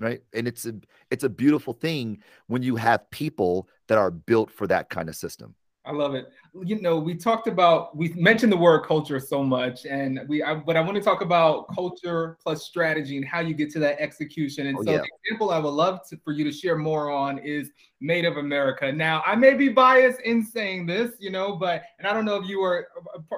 [0.00, 0.74] right and it's a
[1.10, 5.14] it's a beautiful thing when you have people that are built for that kind of
[5.14, 6.30] system I love it.
[6.64, 10.54] You know, we talked about we mentioned the word culture so much, and we I,
[10.54, 14.00] but I want to talk about culture plus strategy and how you get to that
[14.00, 14.68] execution.
[14.68, 14.98] And oh, so, yeah.
[14.98, 18.36] the example I would love to, for you to share more on is Made of
[18.36, 18.92] America.
[18.92, 22.36] Now, I may be biased in saying this, you know, but and I don't know
[22.36, 22.88] if you were.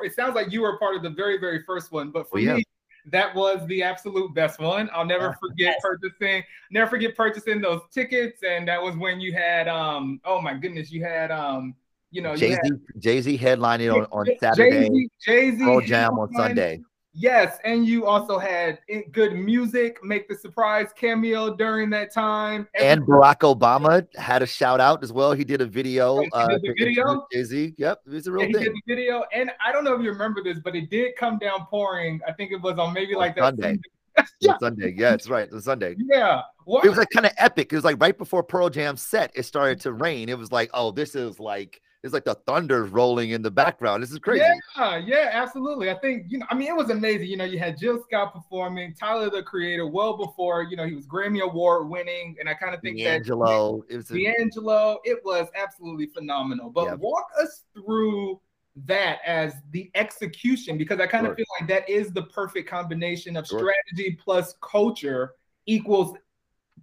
[0.02, 2.42] It sounds like you were part of the very very first one, but for oh,
[2.42, 2.54] yeah.
[2.56, 2.64] me,
[3.06, 4.90] that was the absolute best one.
[4.92, 8.42] I'll never forget purchasing, never forget purchasing those tickets.
[8.42, 11.74] And that was when you had um, oh my goodness, you had um,
[12.14, 16.32] you know, Jay Z Jay Z headlining on, on Saturday, Jay Z Pearl Jam on
[16.32, 16.80] Sunday.
[17.12, 18.78] Yes, and you also had
[19.12, 22.68] good music, make the surprise cameo during that time.
[22.78, 25.32] and Barack Obama had a shout out as well.
[25.32, 26.20] He did a video.
[26.20, 27.26] Did uh, video.
[27.32, 27.74] Jay Z.
[27.78, 28.62] Yep, it was a real yeah, thing.
[28.62, 31.16] He did the video, and I don't know if you remember this, but it did
[31.16, 32.20] come down pouring.
[32.28, 33.78] I think it was on maybe like that Sunday.
[34.40, 34.56] yeah.
[34.60, 34.94] Sunday.
[34.96, 35.48] Yeah, it's right.
[35.52, 35.96] It's Sunday.
[35.98, 36.42] Yeah.
[36.64, 36.84] What?
[36.84, 37.72] It was like kind of epic.
[37.72, 40.28] It was like right before Pearl Jam set, it started to rain.
[40.28, 44.02] It was like, oh, this is like it's like the thunder rolling in the background.
[44.02, 44.44] This is crazy.
[44.76, 45.90] Yeah, yeah, absolutely.
[45.90, 46.46] I think you know.
[46.50, 47.28] I mean, it was amazing.
[47.28, 50.94] You know, you had Jill Scott performing, Tyler the Creator, well before you know he
[50.94, 54.98] was Grammy Award winning, and I kind of think D'Angelo, that it was D'Angelo.
[55.04, 56.68] It was absolutely phenomenal.
[56.68, 56.94] But yeah.
[56.96, 58.38] walk us through
[58.84, 61.36] that as the execution because I kind of sure.
[61.36, 63.60] feel like that is the perfect combination of sure.
[63.60, 66.18] strategy plus culture equals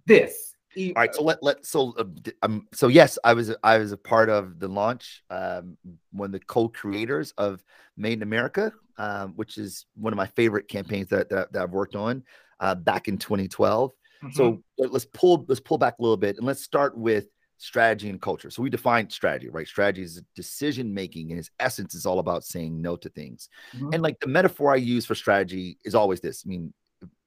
[0.04, 0.51] this.
[0.76, 2.04] All right, so let let so uh,
[2.42, 5.76] um so yes, I was I was a part of the launch, um,
[6.12, 7.62] one of the co-creators of
[7.96, 11.72] Made in America, um, which is one of my favorite campaigns that that, that I've
[11.72, 12.22] worked on,
[12.60, 13.90] uh, back in 2012.
[13.90, 14.30] Mm-hmm.
[14.34, 17.26] So let's pull let's pull back a little bit and let's start with
[17.58, 18.50] strategy and culture.
[18.50, 19.68] So we define strategy, right?
[19.68, 23.48] Strategy is decision making, and its essence is all about saying no to things.
[23.74, 23.90] Mm-hmm.
[23.92, 26.42] And like the metaphor I use for strategy is always this.
[26.44, 26.72] I mean,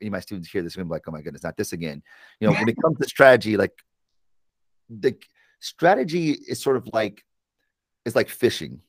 [0.01, 2.01] any of my students hear this, they're be like, "Oh my goodness, not this again."
[2.39, 3.73] You know, when it comes to strategy, like
[4.89, 5.17] the
[5.59, 7.23] strategy is sort of like
[8.05, 8.81] it's like fishing,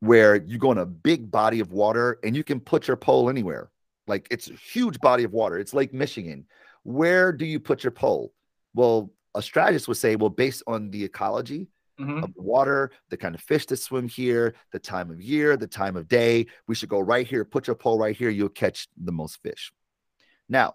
[0.00, 3.28] where you go in a big body of water and you can put your pole
[3.28, 3.70] anywhere.
[4.06, 5.58] Like it's a huge body of water.
[5.58, 6.46] It's Lake Michigan.
[6.82, 8.32] Where do you put your pole?
[8.74, 11.68] Well, a strategist would say, well, based on the ecology
[12.00, 12.24] mm-hmm.
[12.24, 15.66] of the water, the kind of fish that swim here, the time of year, the
[15.66, 18.88] time of day, we should go right here, put your pole right here, you'll catch
[18.96, 19.72] the most fish.
[20.50, 20.74] Now,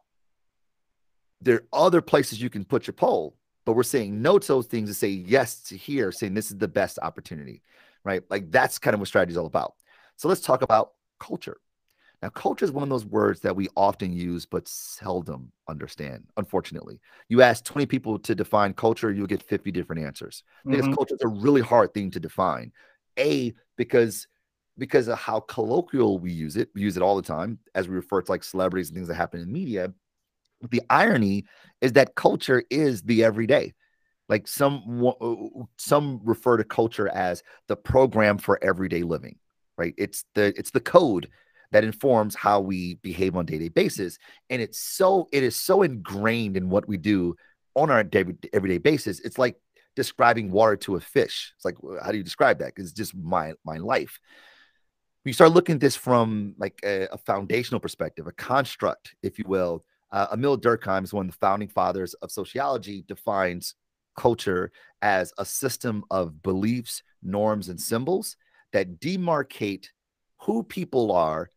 [1.42, 3.36] there are other places you can put your poll,
[3.66, 6.58] but we're saying no to those things and say yes to here, saying this is
[6.58, 7.62] the best opportunity,
[8.04, 8.24] right?
[8.30, 9.76] Like that's kind of what strategy is all about.
[10.16, 11.58] So let's talk about culture.
[12.22, 17.00] Now, culture is one of those words that we often use but seldom understand, unfortunately.
[17.28, 20.44] You ask 20 people to define culture, you'll get 50 different answers.
[20.66, 20.94] Because mm-hmm.
[20.94, 22.72] culture is a really hard thing to define.
[23.20, 24.28] A, because
[24.78, 27.96] because of how colloquial we use it, we use it all the time as we
[27.96, 29.94] refer to like celebrities and things that happen in media.
[30.70, 31.46] The irony
[31.82, 33.74] is that culture is the everyday.
[34.28, 39.38] Like some uh, uh, some refer to culture as the program for everyday living,
[39.78, 39.94] right?
[39.98, 41.30] It's the it's the code
[41.72, 44.18] that informs how we behave on day-to-day basis
[44.50, 47.36] and it's so it is so ingrained in what we do
[47.76, 49.58] on our day, everyday basis it's like
[49.96, 53.16] describing water to a fish it's like how do you describe that because it's just
[53.16, 54.20] my my life
[55.26, 59.46] you start looking at this from like a, a foundational perspective a construct if you
[59.48, 59.84] will.
[60.12, 63.76] Uh, Emile Durkheim is one of the founding fathers of sociology defines
[64.16, 68.38] culture as a system of beliefs norms and symbols
[68.72, 69.88] that demarcate
[70.42, 71.50] who people are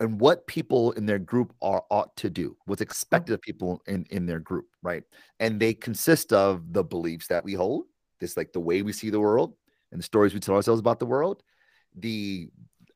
[0.00, 4.04] and what people in their group are ought to do what's expected of people in
[4.10, 5.04] in their group right?
[5.40, 7.84] And they consist of the beliefs that we hold
[8.18, 9.54] this like the way we see the world
[9.92, 11.42] and the stories we tell ourselves about the world
[11.96, 12.48] the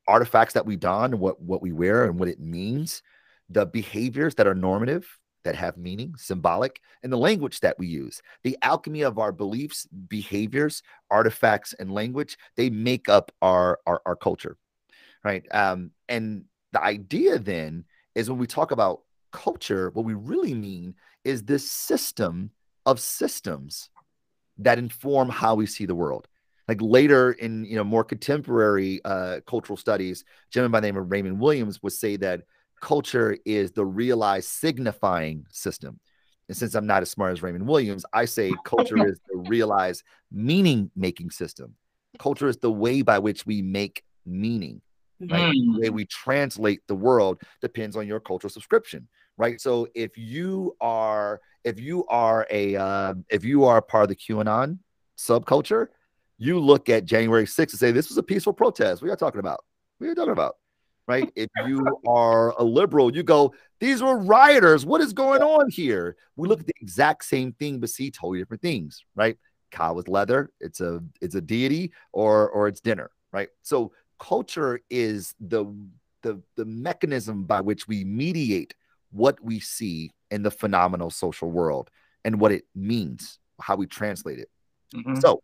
[0.08, 3.02] artifacts that we don and what what we wear and what it means
[3.48, 8.20] the behaviors that are normative that have meaning symbolic and the language that we use
[8.42, 14.16] the alchemy of our beliefs behaviors artifacts and language they make up our our, our
[14.16, 14.56] culture
[15.22, 20.54] right um and the idea then is when we talk about culture, what we really
[20.54, 20.94] mean
[21.24, 22.50] is this system
[22.86, 23.90] of systems
[24.58, 26.26] that inform how we see the world.
[26.68, 30.96] Like later in you know more contemporary uh, cultural studies, a gentleman by the name
[30.96, 32.42] of Raymond Williams would say that
[32.80, 35.98] culture is the realized signifying system.
[36.48, 40.02] And since I'm not as smart as Raymond Williams, I say culture is the realized
[40.30, 41.74] meaning making system.
[42.18, 44.80] Culture is the way by which we make meaning
[45.20, 45.42] right?
[45.42, 45.74] Mm.
[45.74, 49.60] The way we translate the world depends on your cultural subscription, right?
[49.60, 54.16] So if you are if you are a uh, if you are part of the
[54.16, 54.78] QAnon
[55.16, 55.88] subculture,
[56.38, 59.02] you look at January 6th and say this was a peaceful protest.
[59.02, 59.64] We are you talking about.
[60.00, 60.56] We are you talking about.
[61.06, 61.30] Right.
[61.36, 64.84] If you are a liberal, you go, these were rioters.
[64.84, 66.16] What is going on here?
[66.36, 69.38] We look at the exact same thing, but see totally different things, right?
[69.70, 73.48] Cow with leather, it's a it's a deity or or it's dinner, right?
[73.62, 75.64] So culture is the
[76.22, 78.74] the the mechanism by which we mediate
[79.10, 81.90] what we see in the phenomenal social world
[82.24, 84.50] and what it means, how we translate it.
[84.94, 85.20] Mm-hmm.
[85.20, 85.42] So,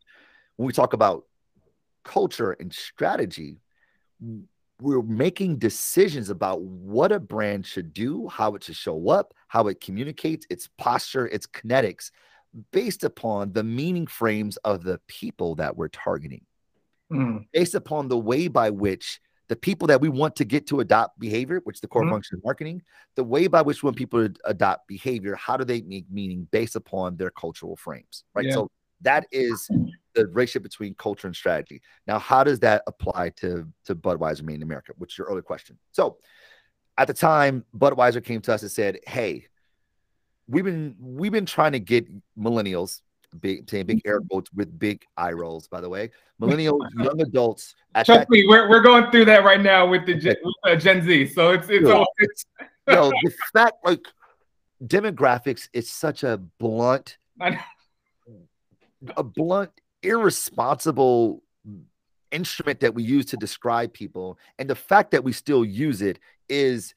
[0.56, 1.24] when we talk about
[2.04, 3.58] culture and strategy,
[4.80, 9.68] we're making decisions about what a brand should do, how it should show up, how
[9.68, 12.10] it communicates, its posture, its kinetics,
[12.72, 16.44] based upon the meaning frames of the people that we're targeting
[17.12, 17.46] mm.
[17.52, 21.18] based upon the way by which the people that we want to get to adopt
[21.18, 22.12] behavior, which is the core mm-hmm.
[22.12, 22.82] function of marketing,
[23.14, 27.16] the way by which when people adopt behavior, how do they make meaning based upon
[27.16, 28.46] their cultural frames, right?
[28.46, 28.54] Yeah.
[28.54, 28.70] So
[29.02, 29.68] that is
[30.14, 31.82] the relationship between culture and strategy.
[32.06, 35.42] Now, how does that apply to to Budweiser Made in America, which is your earlier
[35.42, 35.78] question?
[35.92, 36.18] So,
[36.96, 39.46] at the time, Budweiser came to us and said, "Hey,
[40.48, 42.06] we've been we've been trying to get
[42.38, 43.00] millennials
[43.40, 46.10] big saying big air quotes with big eye rolls, by the way.
[46.40, 47.74] Millennials, young adults.
[48.04, 51.02] Trust me, we're, we're going through that right now with the Gen, with, uh, Gen
[51.02, 51.28] Z.
[51.28, 52.44] So it's it's, all, it's
[52.88, 54.06] yo, the fact like
[54.84, 57.18] demographics is such a blunt,
[59.16, 59.70] a blunt,
[60.04, 61.42] irresponsible
[62.30, 66.18] instrument that we use to describe people, and the fact that we still use it
[66.48, 66.94] is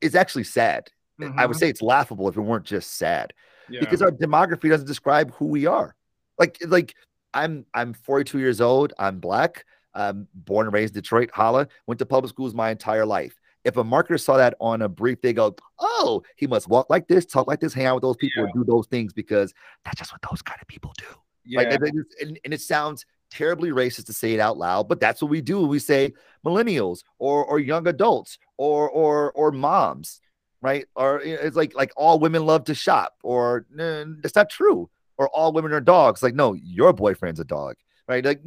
[0.00, 0.90] is actually sad.
[1.20, 1.38] Mm-hmm.
[1.38, 1.60] I would mm-hmm.
[1.60, 3.32] say it's laughable if it weren't just sad
[3.68, 3.80] yeah.
[3.80, 5.94] because our demography doesn't describe who we are.
[6.38, 6.94] Like, like
[7.34, 8.92] I'm I'm 42 years old.
[8.98, 9.64] I'm black.
[9.94, 11.30] I'm born and raised in Detroit.
[11.32, 11.66] Holla.
[11.86, 13.34] Went to public schools my entire life.
[13.64, 17.08] If a marketer saw that on a brief, they go, "Oh, he must walk like
[17.08, 18.52] this, talk like this, hang out with those people, yeah.
[18.54, 19.52] do those things because
[19.84, 21.04] that's just what those kind of people do."
[21.48, 21.62] Yeah.
[21.62, 21.80] Like,
[22.20, 25.40] and, and it sounds terribly racist to say it out loud, but that's what we
[25.40, 25.66] do.
[25.66, 26.12] We say
[26.44, 30.20] millennials or or young adults or or or moms,
[30.60, 30.86] right?
[30.94, 34.90] Or it's like like all women love to shop, or nah, that's not true.
[35.16, 36.22] Or all women are dogs.
[36.22, 37.76] Like no, your boyfriend's a dog,
[38.06, 38.24] right?
[38.24, 38.42] Like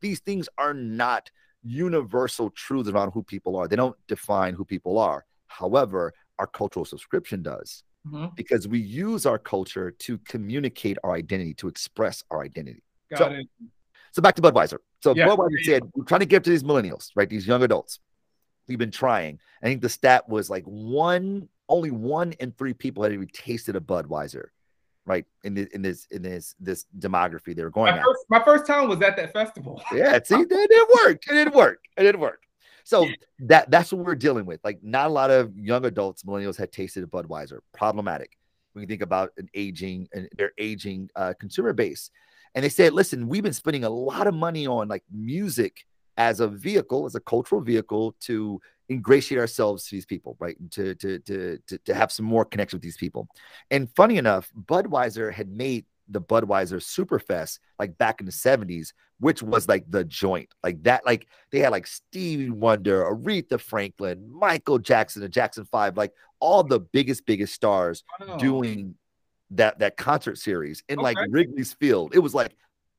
[0.00, 1.30] these things are not
[1.62, 3.68] universal truths around who people are.
[3.68, 5.24] They don't define who people are.
[5.46, 7.82] However, our cultural subscription does.
[8.06, 8.26] Mm-hmm.
[8.34, 12.82] Because we use our culture to communicate our identity, to express our identity.
[13.10, 13.46] Got so, it.
[14.12, 14.78] So back to Budweiser.
[15.00, 15.26] So yeah.
[15.26, 17.28] Budweiser said, we're trying to get to these millennials, right?
[17.28, 18.00] These young adults.
[18.68, 19.38] We've been trying.
[19.62, 23.76] I think the stat was like one, only one in three people had even tasted
[23.76, 24.46] a Budweiser,
[25.04, 25.26] right?
[25.44, 27.94] In this, in this, in this, this demography they were going.
[27.94, 29.82] My first, my first time was at that festival.
[29.92, 31.22] yeah, see, it didn't work.
[31.26, 31.80] It didn't work.
[31.96, 32.42] It didn't work.
[32.84, 33.08] So
[33.40, 34.60] that that's what we're dealing with.
[34.64, 37.60] Like, not a lot of young adults, millennials, had tasted a Budweiser.
[37.72, 38.36] Problematic.
[38.72, 42.10] When you think about an aging and their aging uh, consumer base,
[42.54, 46.40] and they said, listen, we've been spending a lot of money on like music as
[46.40, 50.56] a vehicle, as a cultural vehicle to ingratiate ourselves to these people, right?
[50.72, 53.28] To, to, to, to, to have some more connection with these people.
[53.70, 59.42] And funny enough, Budweiser had made the Budweiser Superfest like back in the 70s, which
[59.42, 60.48] was like the joint.
[60.62, 65.96] Like that, like they had like Stevie Wonder, Aretha Franklin, Michael Jackson, the Jackson Five,
[65.96, 68.36] like all the biggest, biggest stars wow.
[68.36, 68.94] doing
[69.52, 71.04] that that concert series in okay.
[71.04, 72.14] like Wrigley's Field.
[72.14, 72.54] It was like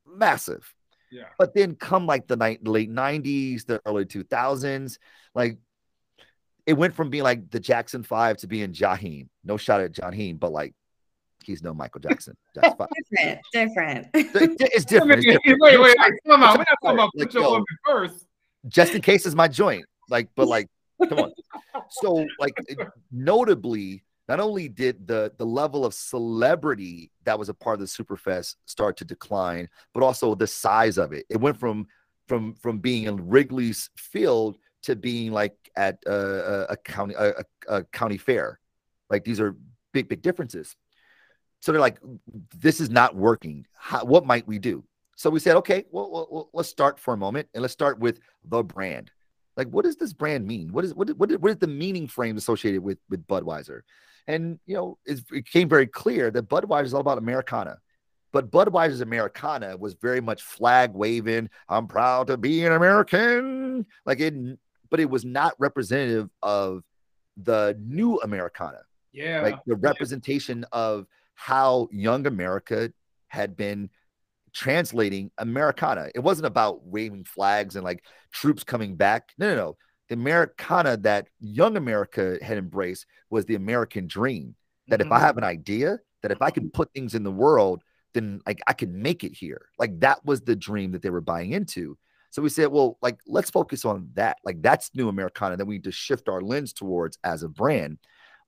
[0.06, 0.74] massive.
[1.12, 1.26] Yeah.
[1.38, 4.98] But then come like the night late 90s, the early 2000s,
[5.36, 5.58] like
[6.66, 9.28] it went from being like the Jackson 5 to being Jaheim.
[9.44, 10.74] No shot at Jaheim, but like
[11.44, 12.36] he's no Michael Jackson.
[12.54, 14.08] different, different.
[14.14, 14.62] It's different.
[14.74, 15.26] It's different.
[15.26, 15.96] Wait, wait, wait.
[16.28, 16.58] Come on.
[16.58, 18.26] We're not talking about like, yo, first.
[18.68, 19.86] Just in case is my joint.
[20.10, 20.68] Like, but like,
[21.10, 21.32] come on.
[21.90, 22.54] So, like,
[23.12, 27.86] notably, not only did the the level of celebrity that was a part of the
[27.86, 31.26] Superfest start to decline, but also the size of it.
[31.30, 31.88] It went from
[32.28, 37.84] from from being in Wrigley's Field to being like at a, a county a, a,
[37.86, 38.60] county fair.
[39.10, 39.56] Like these are
[39.92, 40.76] big big differences.
[41.62, 42.00] So they're like,
[42.56, 43.66] this is not working.
[43.74, 44.84] How, what might we do?
[45.16, 48.20] So we said, okay, well, well, let's start for a moment and let's start with
[48.44, 49.12] the brand.
[49.56, 50.74] Like, what does this brand mean?
[50.74, 53.82] What is what what, what is the meaning frame associated with with Budweiser?
[54.28, 57.78] And, you know, it became very clear that Budweiser is all about Americana.
[58.32, 61.50] But Budweiser's Americana was very much flag waving.
[61.68, 63.86] I'm proud to be an American.
[64.06, 64.34] Like it,
[64.90, 66.84] but it was not representative of
[67.36, 68.80] the new Americana.
[69.12, 69.42] Yeah.
[69.42, 71.08] Like the representation of
[71.42, 72.94] how young America
[73.28, 73.90] had been
[74.54, 76.10] translating Americana.
[76.14, 79.32] It wasn't about waving flags and like troops coming back.
[79.40, 79.78] No, no, no
[80.12, 84.56] the Americana that young America had embraced was the American dream.
[84.90, 85.08] That mm-hmm.
[85.08, 85.26] if I mm-hmm.
[85.26, 87.82] have an idea, that if I can put things in the world,
[88.14, 89.70] then like I can make it here.
[89.80, 91.98] Like that was the dream that they were buying into.
[92.30, 94.38] So we said, well, like let's focus on that.
[94.44, 97.98] Like that's new Americana that we need to shift our lens towards as a brand.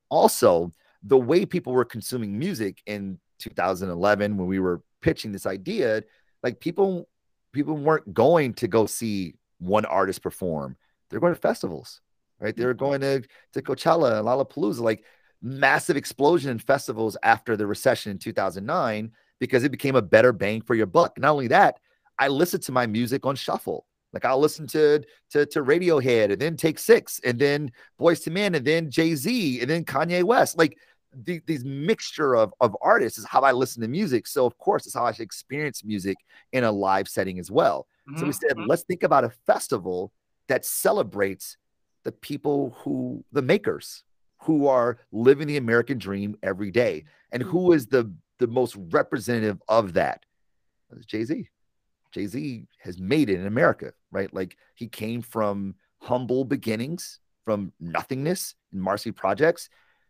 [0.10, 0.74] Also,
[1.04, 6.04] the way people were consuming music in 2011 when we were pitching this idea,
[6.42, 7.08] like people
[7.52, 10.76] people weren't going to go see one artist perform
[11.14, 12.02] they're going to festivals,
[12.40, 12.58] right?
[12.58, 13.22] They're going to,
[13.54, 15.06] to Coachella and Lollapalooza, like
[15.44, 20.62] massive explosion in festivals after the recession in 2009 because it became a better bang
[20.62, 21.20] for your buck.
[21.20, 21.78] Not only that,
[22.18, 23.86] I listened to my music on shuffle.
[24.12, 28.34] Like I'll listen to to, to Radiohead and then Take Six and then Boyz II
[28.34, 30.58] Men and then Jay Z and then Kanye West.
[30.58, 30.78] Like
[31.16, 34.28] the, these mixture of, of artists is how I listen to music.
[34.28, 36.18] So of course, it's how I should experience music
[36.52, 37.88] in a live setting as well.
[38.10, 38.20] Mm-hmm.
[38.20, 38.70] So we said, mm-hmm.
[38.70, 40.12] let's think about a festival
[40.48, 41.58] that celebrates
[42.04, 44.04] the people who, the makers,
[44.40, 47.06] who are living the American dream every day.
[47.32, 50.26] And who is the, the most representative of that?
[51.06, 51.50] Jay Z.
[52.12, 54.32] Jay Z has made it in America, right?
[54.34, 59.70] Like he came from humble beginnings, from nothingness in Marcy Projects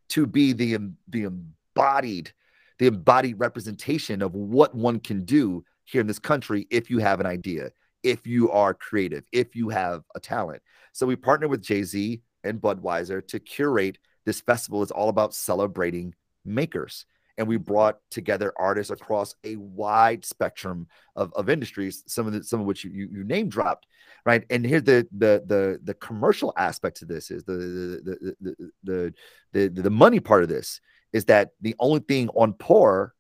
[0.10, 0.78] to be the,
[1.08, 2.32] the embodied,
[2.80, 7.20] the embodied representation of what one can do here in this country if you have
[7.20, 7.72] an idea,
[8.04, 10.62] if you are creative, if you have a talent.
[10.92, 14.84] So we partnered with Jay Z and Budweiser to curate this festival.
[14.84, 16.14] It's all about celebrating
[16.46, 17.06] makers.
[17.38, 22.44] And we brought together artists across a wide spectrum of, of industries, some of the,
[22.44, 23.88] some of which you, you, you name dropped,
[24.26, 24.44] right?
[24.50, 29.14] And here the the the the commercial aspect to this is the the the the
[29.54, 30.80] the, the, money part of this
[31.12, 33.16] is that the only thing on pour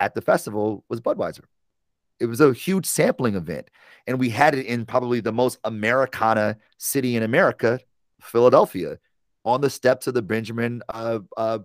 [0.00, 1.44] at the festival was Budweiser
[2.20, 3.68] it was a huge sampling event
[4.06, 7.80] and we had it in probably the most americana city in america
[8.20, 8.98] philadelphia
[9.44, 11.58] on the steps of the benjamin uh, uh,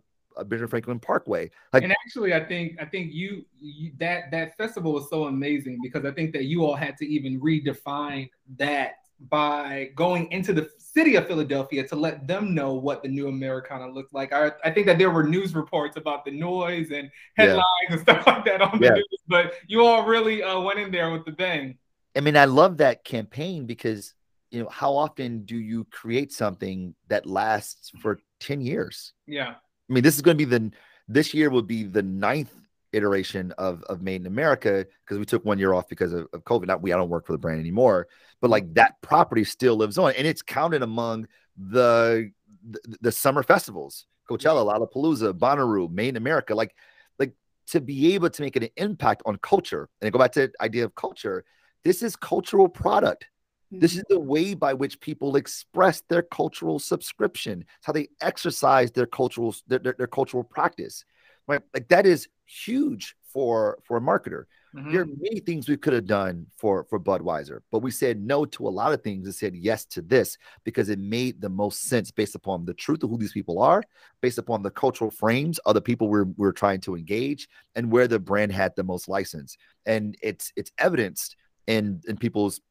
[0.44, 1.50] Benjamin Franklin Parkway.
[1.74, 5.80] Like, and actually, I think I think you, you that that festival was so amazing
[5.84, 8.96] because I think that you all had to even redefine that
[9.30, 13.88] by going into the city of Philadelphia to let them know what the new Americana
[13.88, 14.34] looked like.
[14.34, 17.94] I, I think that there were news reports about the noise and headlines yeah.
[17.96, 21.12] and stuff like that on the news, but you all really uh, went in there
[21.12, 21.78] with the bang.
[22.16, 24.14] I mean, I love that campaign because
[24.52, 29.14] you know how often do you create something that lasts for 10 years?
[29.28, 29.56] Yeah.
[29.90, 30.72] I mean, this is going to be the
[31.08, 32.54] this year will be the ninth
[32.94, 36.44] iteration of of Made in America because we took one year off because of, of
[36.44, 36.68] COVID.
[36.68, 38.08] Not we, I don't work for the brand anymore,
[38.42, 41.28] but like that property still lives on, and it's counted among
[41.58, 42.32] the
[42.68, 46.56] the, the summer festivals: Coachella, Lollapalooza, Bonnaroo, Made in America.
[46.56, 46.76] Like
[47.20, 47.34] like
[47.68, 50.64] to be able to make an impact on culture, and I go back to the
[50.64, 51.46] idea of culture.
[51.84, 53.28] This is cultural product.
[53.72, 54.14] This is mm-hmm.
[54.14, 57.62] the way by which people express their cultural subscription.
[57.62, 61.04] It's how they exercise their cultural their, their, their cultural practice
[61.48, 61.62] right?
[61.74, 64.46] Like that is huge for for a marketer.
[64.76, 64.92] Mm-hmm.
[64.92, 68.46] There are many things we could have done for for Budweiser, but we said no
[68.46, 71.84] to a lot of things and said yes to this because it made the most
[71.84, 73.84] sense based upon the truth of who these people are,
[74.22, 78.08] based upon the cultural frames of the people we're we're trying to engage, and where
[78.08, 79.58] the brand had the most license.
[79.86, 81.38] And it's it's evidenced
[81.68, 82.62] in in people's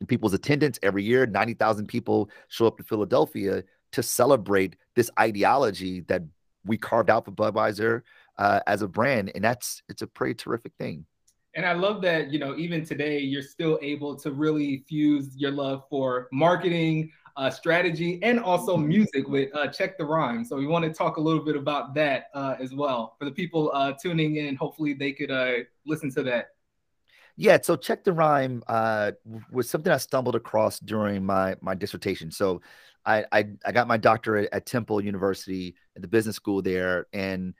[0.00, 1.26] in people's attendance every year.
[1.26, 6.22] Ninety thousand people show up to Philadelphia to celebrate this ideology that
[6.64, 8.02] we carved out for Budweiser
[8.38, 11.04] uh, as a brand, and that's it's a pretty terrific thing.
[11.54, 15.50] And I love that you know even today you're still able to really fuse your
[15.50, 20.44] love for marketing, uh, strategy, and also music with uh, Check the Rhyme.
[20.44, 23.32] So we want to talk a little bit about that uh, as well for the
[23.32, 24.56] people uh, tuning in.
[24.56, 25.54] Hopefully they could uh,
[25.86, 26.50] listen to that.
[27.40, 29.12] Yeah, so check the rhyme uh,
[29.52, 32.32] was something I stumbled across during my my dissertation.
[32.32, 32.62] So
[33.06, 37.54] I, I, I got my doctorate at Temple University at the business school there, and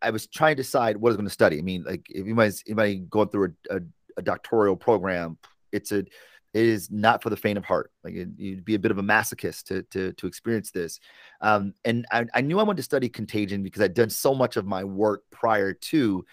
[0.00, 1.58] I was trying to decide what I was going to study.
[1.58, 3.80] I mean, like if anybody's anybody going through a, a,
[4.18, 5.38] a doctoral program,
[5.72, 6.06] it's a it
[6.54, 7.90] is not for the faint of heart.
[8.04, 11.00] Like it, you'd be a bit of a masochist to to to experience this.
[11.40, 14.56] Um, and I, I knew I wanted to study contagion because I'd done so much
[14.56, 16.24] of my work prior to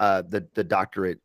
[0.00, 1.20] uh, the the doctorate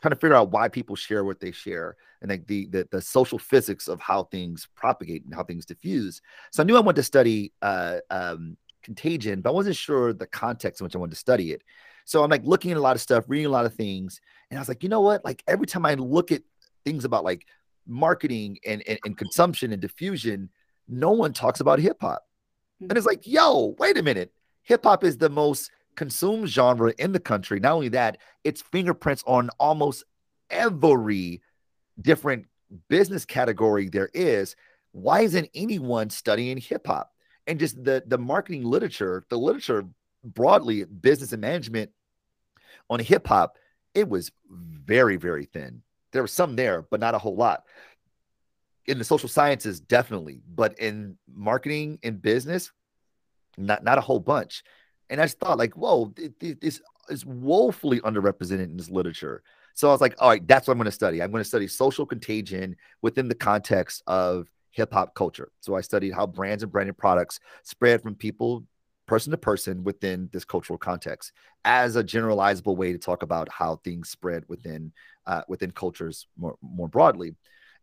[0.00, 3.00] trying to figure out why people share what they share and like the, the, the
[3.00, 6.20] social physics of how things propagate and how things diffuse.
[6.52, 10.26] So I knew I wanted to study uh, um, contagion, but I wasn't sure the
[10.26, 11.62] context in which I wanted to study it.
[12.04, 14.20] So I'm like looking at a lot of stuff, reading a lot of things,
[14.50, 15.24] and I was like, you know what?
[15.24, 16.42] Like every time I look at
[16.84, 17.46] things about like
[17.86, 20.48] marketing and, and, and consumption and diffusion,
[20.88, 22.24] no one talks about hip hop.
[22.80, 24.32] And it's like, yo, wait a minute.
[24.62, 27.58] Hip hop is the most consumed genre in the country.
[27.58, 30.04] Not only that, it's fingerprints on almost
[30.48, 31.42] every
[32.00, 32.46] different
[32.88, 34.54] business category there is.
[34.92, 37.10] Why isn't anyone studying hip hop?
[37.48, 39.86] And just the the marketing literature, the literature
[40.22, 41.90] broadly, business and management
[42.88, 43.58] on hip hop,
[43.92, 45.82] it was very, very thin.
[46.12, 47.64] There was some there, but not a whole lot.
[48.86, 52.70] In the social sciences, definitely, but in marketing and business,
[53.56, 54.62] not not a whole bunch.
[55.10, 59.42] And I just thought, like, whoa, this is woefully underrepresented in this literature.
[59.74, 61.22] So I was like, all right, that's what I'm going to study.
[61.22, 65.50] I'm going to study social contagion within the context of hip hop culture.
[65.60, 68.64] So I studied how brands and branded products spread from people,
[69.06, 71.32] person to person within this cultural context
[71.64, 74.92] as a generalizable way to talk about how things spread within
[75.26, 77.34] uh, within cultures more more broadly.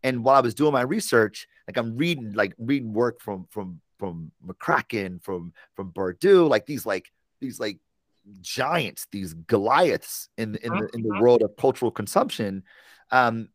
[0.03, 3.81] And while I was doing my research, like I'm reading like reading work from from
[3.97, 7.79] from McCracken, from from Bourdieu, like these like these like
[8.41, 11.21] giants, these Goliaths in in the in the uh-huh.
[11.21, 12.63] world of cultural consumption.
[13.11, 13.49] Um,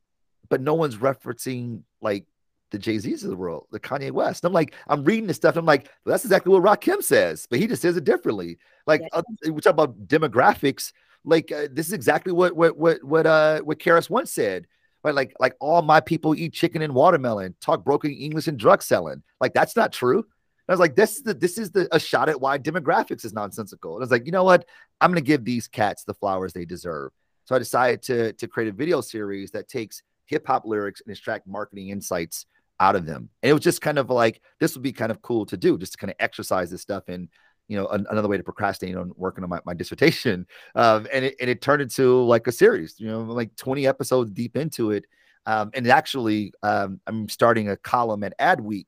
[0.48, 2.26] but no one's referencing like
[2.70, 4.44] the Jay Z's of the world, the Kanye West.
[4.44, 5.56] And I'm like, I'm reading this stuff.
[5.56, 8.58] I'm like, well, that's exactly what Rakim says, but he just says it differently.
[8.86, 9.08] Like, yeah.
[9.18, 10.92] uh, we talk about demographics.
[11.24, 14.66] Like, uh, this is exactly what what what what uh what KRS-One said.
[15.02, 18.82] Right, like like all my people eat chicken and watermelon, talk broken English and drug
[18.82, 19.22] selling.
[19.40, 20.26] Like that's not true.
[20.70, 23.32] I was like, this is the this is the a shot at why demographics is
[23.32, 23.94] nonsensical.
[23.94, 24.66] And I was like, you know what?
[25.00, 27.10] I'm gonna give these cats the flowers they deserve.
[27.44, 31.10] So I decided to to create a video series that takes hip hop lyrics and
[31.10, 32.46] extract marketing insights
[32.78, 33.28] out of them.
[33.42, 35.76] And it was just kind of like this would be kind of cool to do,
[35.76, 37.28] just to kind of exercise this stuff and
[37.66, 40.46] you know an, another way to procrastinate on working on my, my dissertation.
[40.76, 44.30] Um, and it and it turned into like a series, you know, like 20 episodes
[44.30, 45.04] deep into it.
[45.46, 48.86] Um, and actually, um, I'm starting a column at Adweek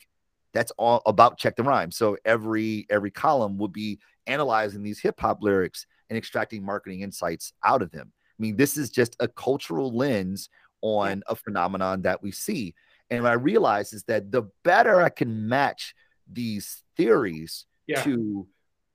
[0.52, 1.90] that's all about check the rhyme.
[1.90, 7.52] So every every column would be analyzing these hip hop lyrics and extracting marketing insights
[7.64, 8.12] out of them.
[8.14, 10.48] I mean, this is just a cultural lens
[10.82, 12.74] on a phenomenon that we see.
[13.10, 15.94] And what I realize is that the better I can match
[16.30, 18.02] these theories yeah.
[18.02, 18.46] to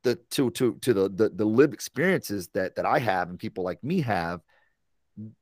[0.03, 3.64] the to to to the the, the lived experiences that that I have and people
[3.64, 4.41] like me have,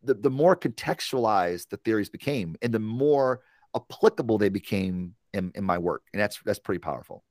[0.04, 3.42] the, the more contextualized the theories became and the more
[3.76, 6.04] applicable they became in, in my work.
[6.14, 7.24] And that's that's pretty powerful.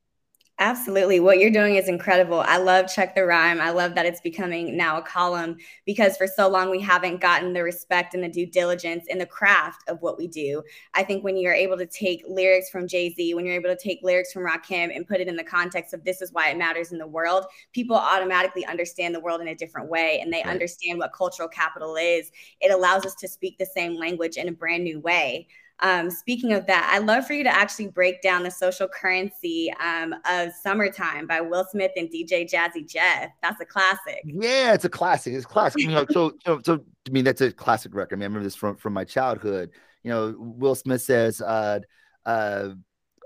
[0.60, 1.18] Absolutely.
[1.18, 2.38] What you're doing is incredible.
[2.38, 3.60] I love Check the Rhyme.
[3.60, 7.52] I love that it's becoming now a column because for so long we haven't gotten
[7.52, 10.62] the respect and the due diligence in the craft of what we do.
[10.94, 13.76] I think when you're able to take lyrics from Jay Z, when you're able to
[13.76, 16.56] take lyrics from Rakim and put it in the context of this is why it
[16.56, 20.42] matters in the world, people automatically understand the world in a different way and they
[20.44, 20.52] right.
[20.52, 22.30] understand what cultural capital is.
[22.60, 25.48] It allows us to speak the same language in a brand new way.
[25.80, 29.72] Um, speaking of that, I'd love for you to actually break down the social currency
[29.82, 33.30] um, of Summertime by Will Smith and DJ Jazzy Jeff.
[33.42, 34.22] That's a classic.
[34.24, 35.34] Yeah, it's a classic.
[35.34, 35.82] It's classic.
[35.82, 38.14] you know, so, so, so, I mean, that's a classic record.
[38.14, 39.70] I, mean, I remember this from, from my childhood.
[40.04, 41.80] You know, Will Smith says, uh,
[42.24, 42.70] uh,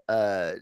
[0.08, 0.52] uh,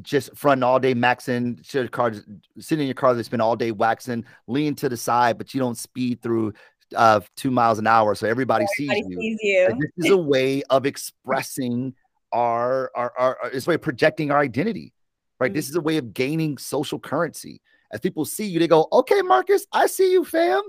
[0.00, 2.12] just fronting all day maxing, car,
[2.58, 5.60] sitting in your car, they spend all day waxing, lean to the side, but you
[5.60, 6.54] don't speed through
[6.94, 9.20] uh, two miles an hour, so everybody, everybody sees you.
[9.20, 9.78] Sees you.
[9.96, 11.94] this is a way of expressing
[12.32, 14.92] our, our, our, our it's a way of projecting our identity,
[15.38, 15.48] right?
[15.48, 15.56] Mm-hmm.
[15.56, 17.60] This is a way of gaining social currency.
[17.92, 20.62] As people see you, they go, "Okay, Marcus, I see you, fam."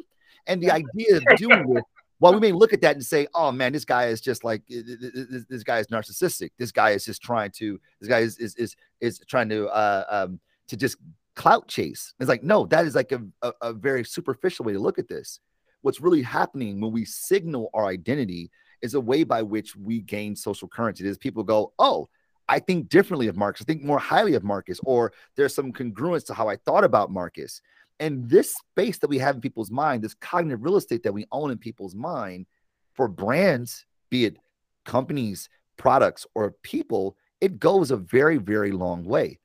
[0.46, 1.84] And the idea of doing it,
[2.20, 4.62] while we may look at that and say, "Oh man, this guy is just like
[4.68, 6.52] this, this guy is narcissistic.
[6.58, 7.80] This guy is just trying to.
[8.02, 10.98] This guy is is is, is trying to uh, um, to just
[11.36, 14.80] clout chase." It's like, no, that is like a, a, a very superficial way to
[14.80, 15.40] look at this
[15.84, 18.50] what's really happening when we signal our identity
[18.82, 21.08] is a way by which we gain social currency.
[21.08, 22.10] Is people go, oh,
[22.50, 23.62] I think differently of Marcus.
[23.62, 27.12] I think more highly of Marcus, or there's some congruence to how I thought about
[27.12, 27.62] Marcus.
[28.00, 31.26] And this space that we have in people's mind, this cognitive real estate that we
[31.32, 32.48] own in people's mind
[32.94, 34.38] for brands, be it
[34.84, 39.40] companies, products, or people, it goes a very, very long way.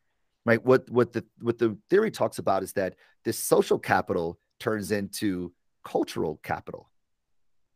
[0.44, 0.64] Right.
[0.64, 5.52] What what the what the theory talks about is that this social capital turns into
[5.88, 6.90] cultural capital,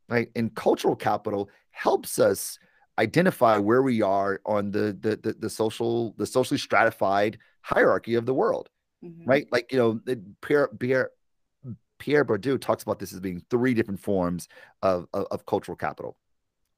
[0.09, 0.29] right?
[0.37, 2.59] And cultural capital helps us
[2.99, 8.27] identify where we are on the the the, the social the socially stratified hierarchy of
[8.27, 8.69] the world,
[9.03, 9.25] mm-hmm.
[9.25, 9.47] right?
[9.51, 11.11] Like you know, Pierre Pierre
[11.99, 14.49] Pierre Bourdieu talks about this as being three different forms
[14.83, 16.17] of, of, of cultural capital.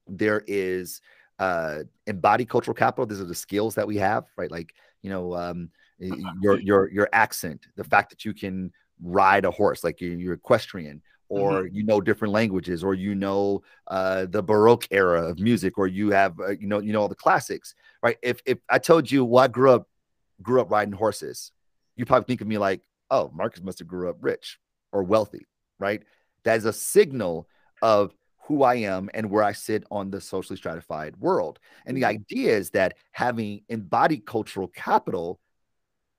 [0.06, 1.00] There is
[1.38, 3.06] uh, embodied cultural capital.
[3.06, 4.50] These are the skills that we have, right?
[4.50, 8.70] Like you know, um, your your your accent, the fact that you can
[9.02, 11.76] ride a horse, like you're, you're equestrian, or mm-hmm.
[11.76, 16.10] you know different languages or you know uh, the baroque era of music or you
[16.10, 19.24] have uh, you know you know all the classics right if if i told you
[19.24, 19.88] well i grew up
[20.42, 21.52] grew up riding horses
[21.96, 24.58] you probably think of me like oh marcus must have grew up rich
[24.92, 25.46] or wealthy
[25.78, 26.02] right
[26.44, 27.48] that is a signal
[27.82, 28.14] of
[28.46, 32.10] who i am and where i sit on the socially stratified world and the mm-hmm.
[32.10, 35.40] idea is that having embodied cultural capital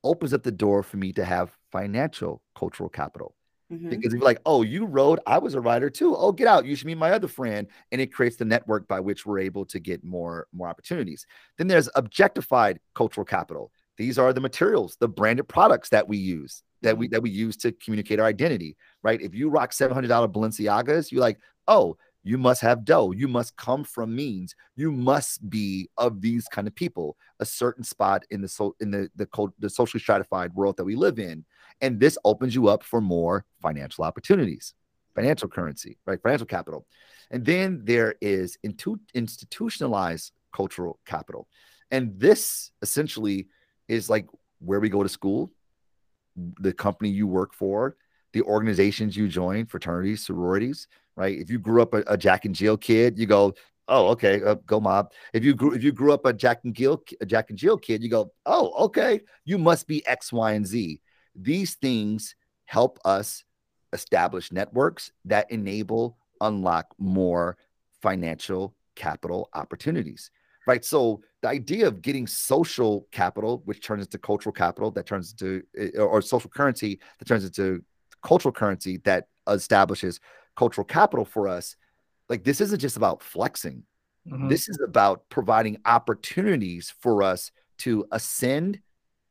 [0.04, 3.36] opens up the door for me to have financial cultural capital
[3.72, 3.90] Mm-hmm.
[3.90, 6.16] Because if you're like, oh, you rode, I was a rider too.
[6.16, 6.66] Oh, get out.
[6.66, 7.68] You should meet my other friend.
[7.92, 11.26] And it creates the network by which we're able to get more, more opportunities.
[11.58, 13.72] Then there's objectified cultural capital.
[13.98, 17.14] These are the materials, the branded products that we use, that we mm-hmm.
[17.14, 19.22] that we use to communicate our identity, right?
[19.22, 23.12] If you rock $700 Balenciagas, you're like, oh, you must have dough.
[23.12, 24.56] You must come from means.
[24.76, 28.92] You must be of these kind of people, a certain spot in the so in
[28.92, 29.28] the the,
[29.60, 31.46] the socially stratified world that we live in.
[31.82, 34.74] And this opens you up for more financial opportunities,
[35.14, 36.22] financial currency, right?
[36.22, 36.86] Financial capital.
[37.32, 41.48] And then there is into institutionalized cultural capital.
[41.92, 43.48] And this essentially
[43.88, 44.28] is like
[44.60, 45.52] where we go to school,
[46.36, 47.98] the company you work for,
[48.34, 51.38] the organizations you join, fraternities, sororities, right?
[51.38, 53.54] If you grew up a, a Jack and Jill kid, you go,
[53.88, 55.12] oh, okay, uh, go mob.
[55.34, 57.78] If you grew if you grew up a Jack and Jill a Jack and Jill
[57.78, 61.00] kid, you go, oh, okay, you must be X, Y, and Z.
[61.36, 63.44] These things help us
[63.94, 67.58] establish networks that enable unlock more
[68.02, 70.32] financial capital opportunities
[70.68, 75.32] right so the idea of getting social capital which turns into cultural capital that turns
[75.32, 77.82] into eh, or social currency that turns into
[78.26, 80.20] cultural currency that establishes
[80.56, 81.76] cultural capital for us,
[82.28, 83.84] like this isn't just about flexing.
[84.28, 84.50] Mm-hmm.
[84.50, 88.80] This is about providing opportunities for us to ascend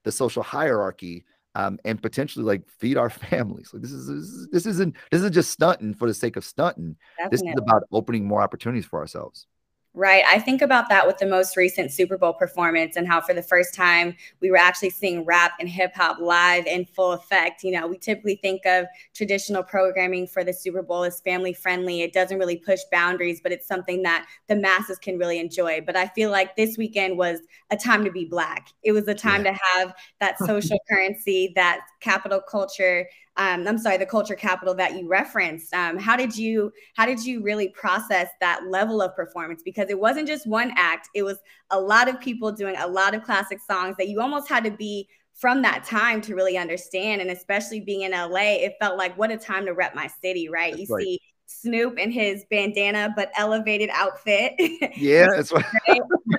[0.05, 1.24] the social hierarchy
[1.55, 3.70] um, and potentially like feed our families.
[3.72, 6.96] Like this is this, this isn't this isn't just stunting for the sake of stunting.
[7.18, 7.36] Definitely.
[7.48, 9.46] This is about opening more opportunities for ourselves.
[9.95, 10.24] Right?
[10.26, 13.42] I think about that with the most recent Super Bowl performance and how, for the
[13.42, 17.62] first time, we were actually seeing rap and hip hop live in full effect.
[17.62, 22.03] You know, we typically think of traditional programming for the Super Bowl as family friendly.
[22.03, 25.80] It doesn't really push boundaries, but it's something that the masses can really enjoy.
[25.80, 27.40] But I feel like this weekend was
[27.70, 28.68] a time to be Black.
[28.82, 29.53] It was a time yeah.
[29.53, 33.07] to have that social currency, that capital culture
[33.37, 35.74] um, I'm sorry, the culture capital that you referenced.
[35.74, 39.62] Um, how did you how did you really process that level of performance?
[39.64, 41.39] Because it wasn't just one act; it was
[41.70, 44.70] a lot of people doing a lot of classic songs that you almost had to
[44.70, 47.20] be from that time to really understand.
[47.20, 50.49] And especially being in LA, it felt like what a time to rep my city,
[50.49, 50.72] right?
[50.72, 51.03] That's you right.
[51.03, 54.53] see Snoop in his bandana but elevated outfit.
[54.97, 55.64] Yeah, that's right.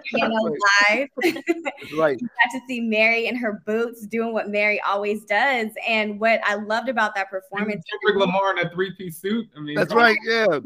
[0.06, 0.36] Piano
[0.90, 1.10] live.
[1.22, 2.20] That's right.
[2.20, 5.68] you got to see Mary in her boots doing what Mary always does.
[5.88, 7.84] And what I loved about that performance.
[7.90, 9.48] Kendrick Lamar in a three-piece suit.
[9.56, 10.18] I mean, that's right.
[10.24, 10.60] Yeah.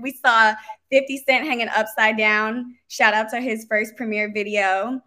[0.00, 0.54] We saw
[0.90, 2.74] 50 Cent hanging upside down.
[2.88, 5.00] Shout out to his first premiere video.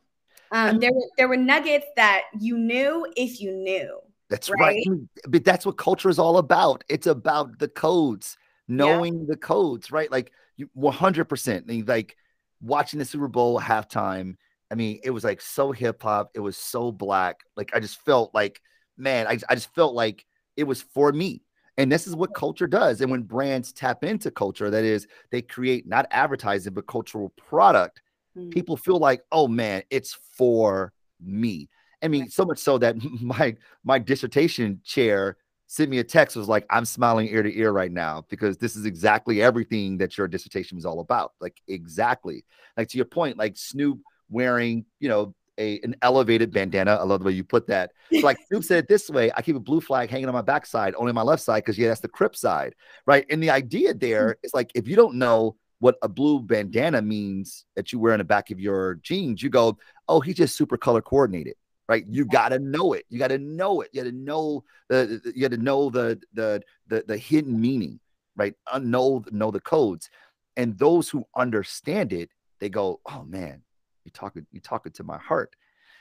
[0.51, 3.99] Um, there were there were nuggets that you knew if you knew.
[4.29, 4.83] That's right?
[4.87, 4.99] right.
[5.27, 6.83] But that's what culture is all about.
[6.89, 8.37] It's about the codes
[8.71, 9.25] knowing yeah.
[9.29, 10.11] the codes, right?
[10.11, 11.87] Like you 100%.
[11.87, 12.15] Like
[12.61, 14.35] watching the Super Bowl halftime,
[14.71, 16.31] I mean, it was like so hip hop.
[16.33, 17.41] It was so black.
[17.55, 18.61] Like I just felt like,
[18.97, 21.41] man, I, I just felt like it was for me.
[21.77, 23.01] And this is what culture does.
[23.01, 28.01] And when brands tap into culture, that is, they create not advertising, but cultural product,
[28.37, 28.49] mm-hmm.
[28.49, 31.69] people feel like, oh man, it's for me.
[32.03, 35.37] I mean, so much so that my my dissertation chair
[35.71, 38.75] sent me a text was like i'm smiling ear to ear right now because this
[38.75, 41.31] is exactly everything that your dissertation was all about.
[41.39, 42.43] Like exactly.
[42.75, 47.21] Like to your point like snoop wearing you know a, an elevated bandana i love
[47.21, 47.91] the way you put that.
[48.11, 50.41] So like snoop said it this way i keep a blue flag hanging on my
[50.41, 53.25] backside only on my left side because yeah that's the crip side right?
[53.29, 57.65] And the idea there is like if you don't know what a blue bandana means
[57.77, 59.77] that you wear in the back of your jeans you go
[60.09, 61.55] oh he's just super color coordinated
[61.91, 62.05] right?
[62.07, 63.03] You got to know it.
[63.09, 63.89] You got to know it.
[63.91, 67.99] You got to know the, you got to know the, the, the, the hidden meaning,
[68.37, 68.53] right?
[68.65, 70.09] Uh, know, know the codes.
[70.55, 72.29] And those who understand it,
[72.61, 73.63] they go, oh man,
[74.05, 75.53] you talking, you talking to my heart.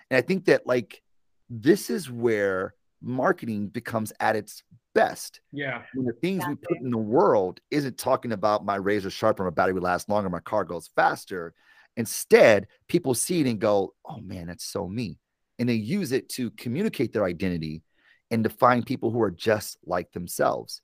[0.08, 1.02] And I think that like,
[1.48, 4.62] this is where marketing becomes at its
[4.94, 5.40] best.
[5.50, 5.82] Yeah.
[5.94, 6.56] When the things exactly.
[6.70, 10.08] we put in the world isn't talking about my razor sharper, my battery will last
[10.08, 11.52] longer, my car goes faster.
[11.96, 15.18] Instead, people see it and go, oh man, that's so me
[15.60, 17.82] and they use it to communicate their identity
[18.30, 20.80] and to find people who are just like themselves.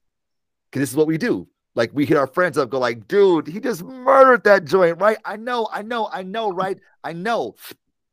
[0.71, 1.49] Because this is what we do.
[1.75, 5.17] Like we hit our friends up, go like, dude, he just murdered that joint, right?
[5.25, 6.79] I know, I know, I know, right?
[7.03, 7.57] I know.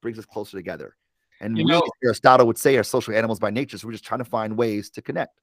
[0.02, 0.96] Brings us closer together.
[1.42, 3.78] And you we, know, Aristotle would say, are social animals by nature.
[3.78, 5.38] So we're just trying to find ways to connect.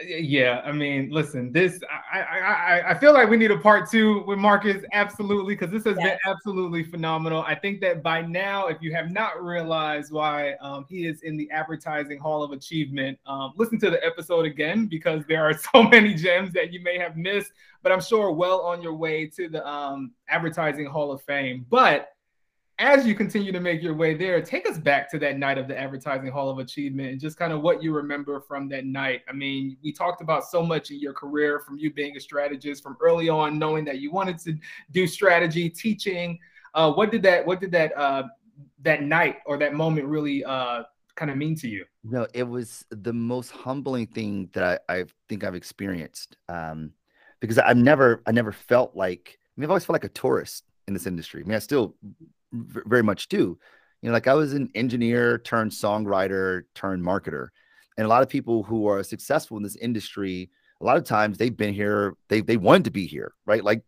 [0.00, 1.80] Yeah, I mean, listen, this
[2.12, 5.82] I I I feel like we need a part two with Marcus, absolutely, because this
[5.84, 7.42] has been absolutely phenomenal.
[7.42, 11.36] I think that by now, if you have not realized why um, he is in
[11.36, 15.82] the Advertising Hall of Achievement, um, listen to the episode again because there are so
[15.82, 17.50] many gems that you may have missed.
[17.82, 21.66] But I'm sure well on your way to the um, Advertising Hall of Fame.
[21.68, 22.10] But
[22.78, 25.66] as you continue to make your way there, take us back to that night of
[25.66, 29.22] the Advertising Hall of Achievement and just kind of what you remember from that night.
[29.28, 32.82] I mean, we talked about so much in your career from you being a strategist,
[32.82, 34.56] from early on knowing that you wanted to
[34.92, 36.38] do strategy, teaching.
[36.74, 38.24] Uh, what did that what did that uh,
[38.82, 40.84] that night or that moment really uh,
[41.16, 41.84] kind of mean to you?
[42.04, 46.36] No, it was the most humbling thing that I, I think I've experienced.
[46.48, 46.92] Um,
[47.40, 50.64] because I've never I never felt like I mean, I've always felt like a tourist
[50.86, 51.42] in this industry.
[51.42, 51.96] I mean, I still
[52.52, 53.58] very much do.
[54.02, 57.48] You know, like I was an engineer turned songwriter turned marketer.
[57.96, 61.36] And a lot of people who are successful in this industry, a lot of times
[61.36, 63.62] they've been here, they they wanted to be here, right?
[63.64, 63.82] Like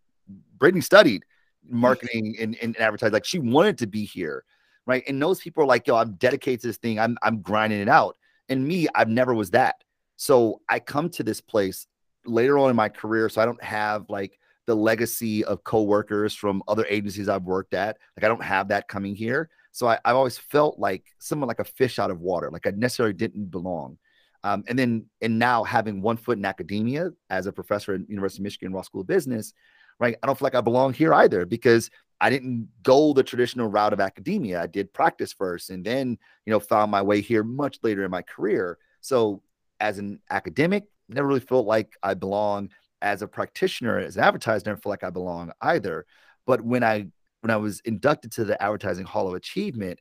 [0.59, 1.25] Brittany studied
[1.67, 1.79] mm-hmm.
[1.79, 4.45] marketing and, and advertising, like she wanted to be here,
[4.87, 5.05] right?
[5.07, 7.89] And those people are like, yo, I'm dedicated to this thing, I'm I'm grinding it
[7.89, 8.17] out.
[8.49, 9.77] And me, I've never was that.
[10.17, 11.87] So I come to this place
[12.27, 14.39] later on in my career, so I don't have like
[14.71, 17.99] the legacy of coworkers from other agencies I've worked at.
[18.17, 19.51] Like I don't have that coming here.
[19.73, 22.71] So I, have always felt like someone like a fish out of water, like I
[22.71, 23.99] necessarily didn't belong.
[24.45, 28.43] Um, and then and now having one foot in academia as a professor at University
[28.43, 29.53] of Michigan Ross School of Business,
[29.99, 30.17] right?
[30.23, 31.91] I don't feel like I belong here either because
[32.21, 34.63] I didn't go the traditional route of academia.
[34.63, 36.17] I did practice first and then,
[36.47, 38.79] you know, found my way here much later in my career.
[39.01, 39.43] So
[39.81, 42.71] as an academic, never really felt like I belong
[43.03, 46.07] as a practitioner, as an advertiser, I never feel like I belong either.
[46.47, 47.07] But when I
[47.41, 50.01] when I was inducted to the Advertising Hall of Achievement,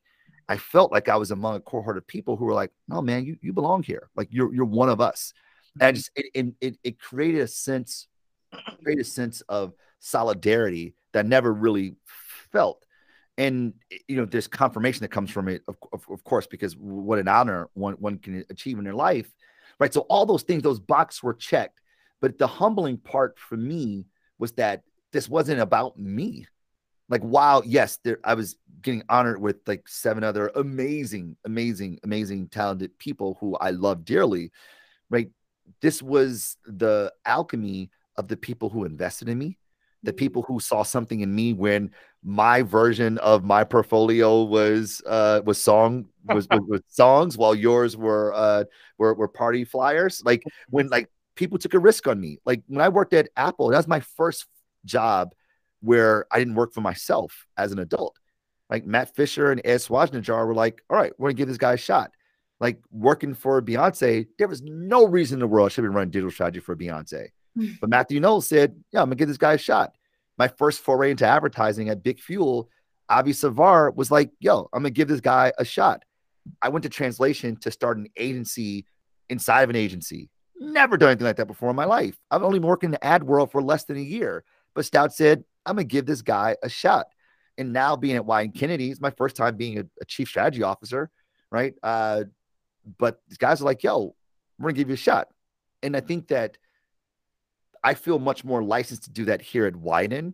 [0.50, 3.26] I felt like I was among a cohort of people who were like, "No, man,
[3.26, 4.10] you you belong here.
[4.16, 5.34] Like you're you're one of us."
[5.76, 5.96] And I mm-hmm.
[5.96, 8.08] just it it, it created a sense
[8.84, 11.96] created a sense of solidarity that I never really
[12.52, 12.86] felt.
[13.38, 13.74] And
[14.08, 17.28] you know, there's confirmation that comes from it, of, of, of course, because what an
[17.28, 19.32] honor one, one can achieve in their life,
[19.80, 19.94] right?
[19.94, 21.80] So all those things, those boxes were checked.
[22.22, 24.06] But the humbling part for me
[24.38, 26.48] was that this wasn't about me.
[27.08, 32.50] Like, wow, yes, there I was getting honored with like seven other amazing, amazing, amazing,
[32.50, 34.52] talented people who I love dearly,
[35.10, 35.30] right?
[35.82, 39.58] This was the alchemy of the people who invested in me,
[40.04, 40.18] the mm-hmm.
[40.18, 41.92] people who saw something in me when
[42.24, 47.96] my version of my portfolio was uh was song was, was, was songs while yours
[47.96, 48.64] were uh
[48.98, 51.10] were, were party flyers like when like
[51.40, 52.38] people took a risk on me.
[52.46, 54.46] Like when i worked at apple that was my first
[54.86, 55.34] job
[55.80, 58.18] where i didn't work for myself as an adult.
[58.70, 61.74] Like matt fisher and ed swajnajar were like all right we're gonna give this guy
[61.74, 62.12] a shot.
[62.60, 66.12] Like working for beyonce there was no reason in the world i should be running
[66.12, 67.30] digital strategy for beyonce.
[67.58, 67.72] Hmm.
[67.80, 69.94] But matthew knowles said yeah i'm gonna give this guy a shot.
[70.38, 72.70] My first foray into advertising at Big Fuel,
[73.10, 76.06] Avi Savar was like, yo, I'm gonna give this guy a shot.
[76.62, 78.86] I went to translation to start an agency
[79.30, 80.30] inside of an agency.
[80.60, 82.18] Never done anything like that before in my life.
[82.30, 84.44] I've only been working in the ad world for less than a year.
[84.76, 87.08] But Stoute said, I'm gonna give this guy a shot.
[87.58, 90.64] And now being at Wieden Kennedy is my first time being a, a chief strategy
[90.64, 91.10] officer,
[91.52, 91.74] right?
[91.82, 92.26] Uh,
[92.98, 94.16] but these guys are like, yo,
[94.58, 95.30] we're gonna give you a shot.
[95.82, 96.58] And I think that
[97.84, 100.34] I feel much more licensed to do that here at Wieden,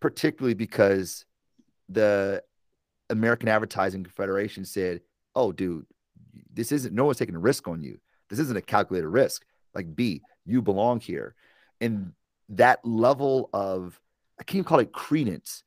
[0.00, 1.26] particularly because
[1.88, 2.42] the
[3.10, 5.02] American Advertising Federation said,
[5.34, 5.86] "Oh, dude,
[6.52, 6.94] this isn't.
[6.94, 7.98] No one's taking a risk on you.
[8.36, 9.44] This isn't a calculated risk.
[9.74, 11.34] Like B, you belong here."
[11.80, 12.12] And
[12.50, 14.00] that level of
[14.38, 15.64] I can't even call it credence.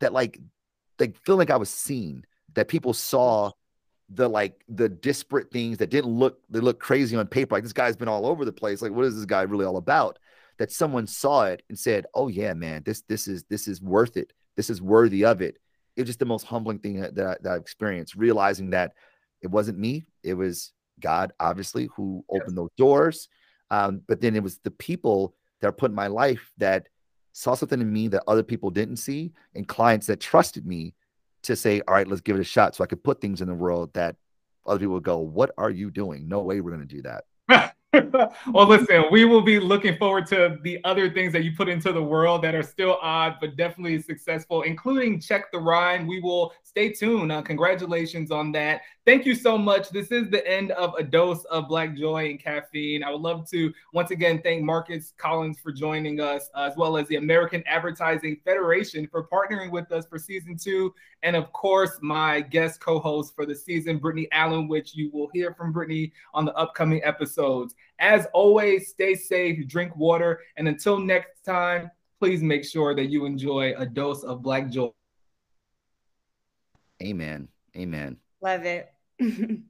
[0.00, 0.38] That like,
[0.98, 2.24] like feel like I was seen.
[2.54, 3.52] That people saw
[4.08, 7.54] the like the disparate things that didn't look they look crazy on paper.
[7.54, 8.82] Like this guy's been all over the place.
[8.82, 10.18] Like what is this guy really all about?
[10.58, 14.16] that someone saw it and said, "Oh yeah, man, this this is this is worth
[14.16, 14.32] it.
[14.56, 15.58] This is worthy of it."
[15.96, 18.92] It was just the most humbling thing that, that, I, that I experienced, realizing that
[19.42, 20.72] it wasn't me, it was
[21.04, 23.28] God, obviously, who opened those doors.
[23.70, 26.88] Um, but then it was the people that are put in my life that
[27.32, 30.94] saw something in me that other people didn't see, and clients that trusted me
[31.42, 33.48] to say, "All right, let's give it a shot," so I could put things in
[33.48, 34.16] the world that
[34.66, 36.26] other people would go, "What are you doing?
[36.26, 37.24] No way we're going to do that."
[38.52, 41.92] well, listen, we will be looking forward to the other things that you put into
[41.92, 46.06] the world that are still odd, but definitely successful, including Check the Rhyme.
[46.06, 47.30] We will stay tuned.
[47.30, 48.82] Uh, congratulations on that.
[49.06, 49.90] Thank you so much.
[49.90, 53.04] This is the end of a dose of Black Joy and Caffeine.
[53.04, 56.96] I would love to once again thank Marcus Collins for joining us, uh, as well
[56.96, 60.94] as the American Advertising Federation for partnering with us for season two.
[61.22, 65.28] And of course, my guest co host for the season, Brittany Allen, which you will
[65.34, 67.74] hear from Brittany on the upcoming episodes.
[67.98, 71.90] As always, stay safe, drink water, and until next time,
[72.20, 74.88] please make sure that you enjoy a dose of Black Joy.
[77.02, 77.48] Amen.
[77.76, 78.16] Amen.
[78.40, 78.93] Love it.
[79.18, 79.54] Thank mm-hmm.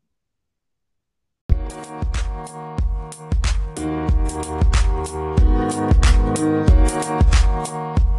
[8.09, 8.14] you.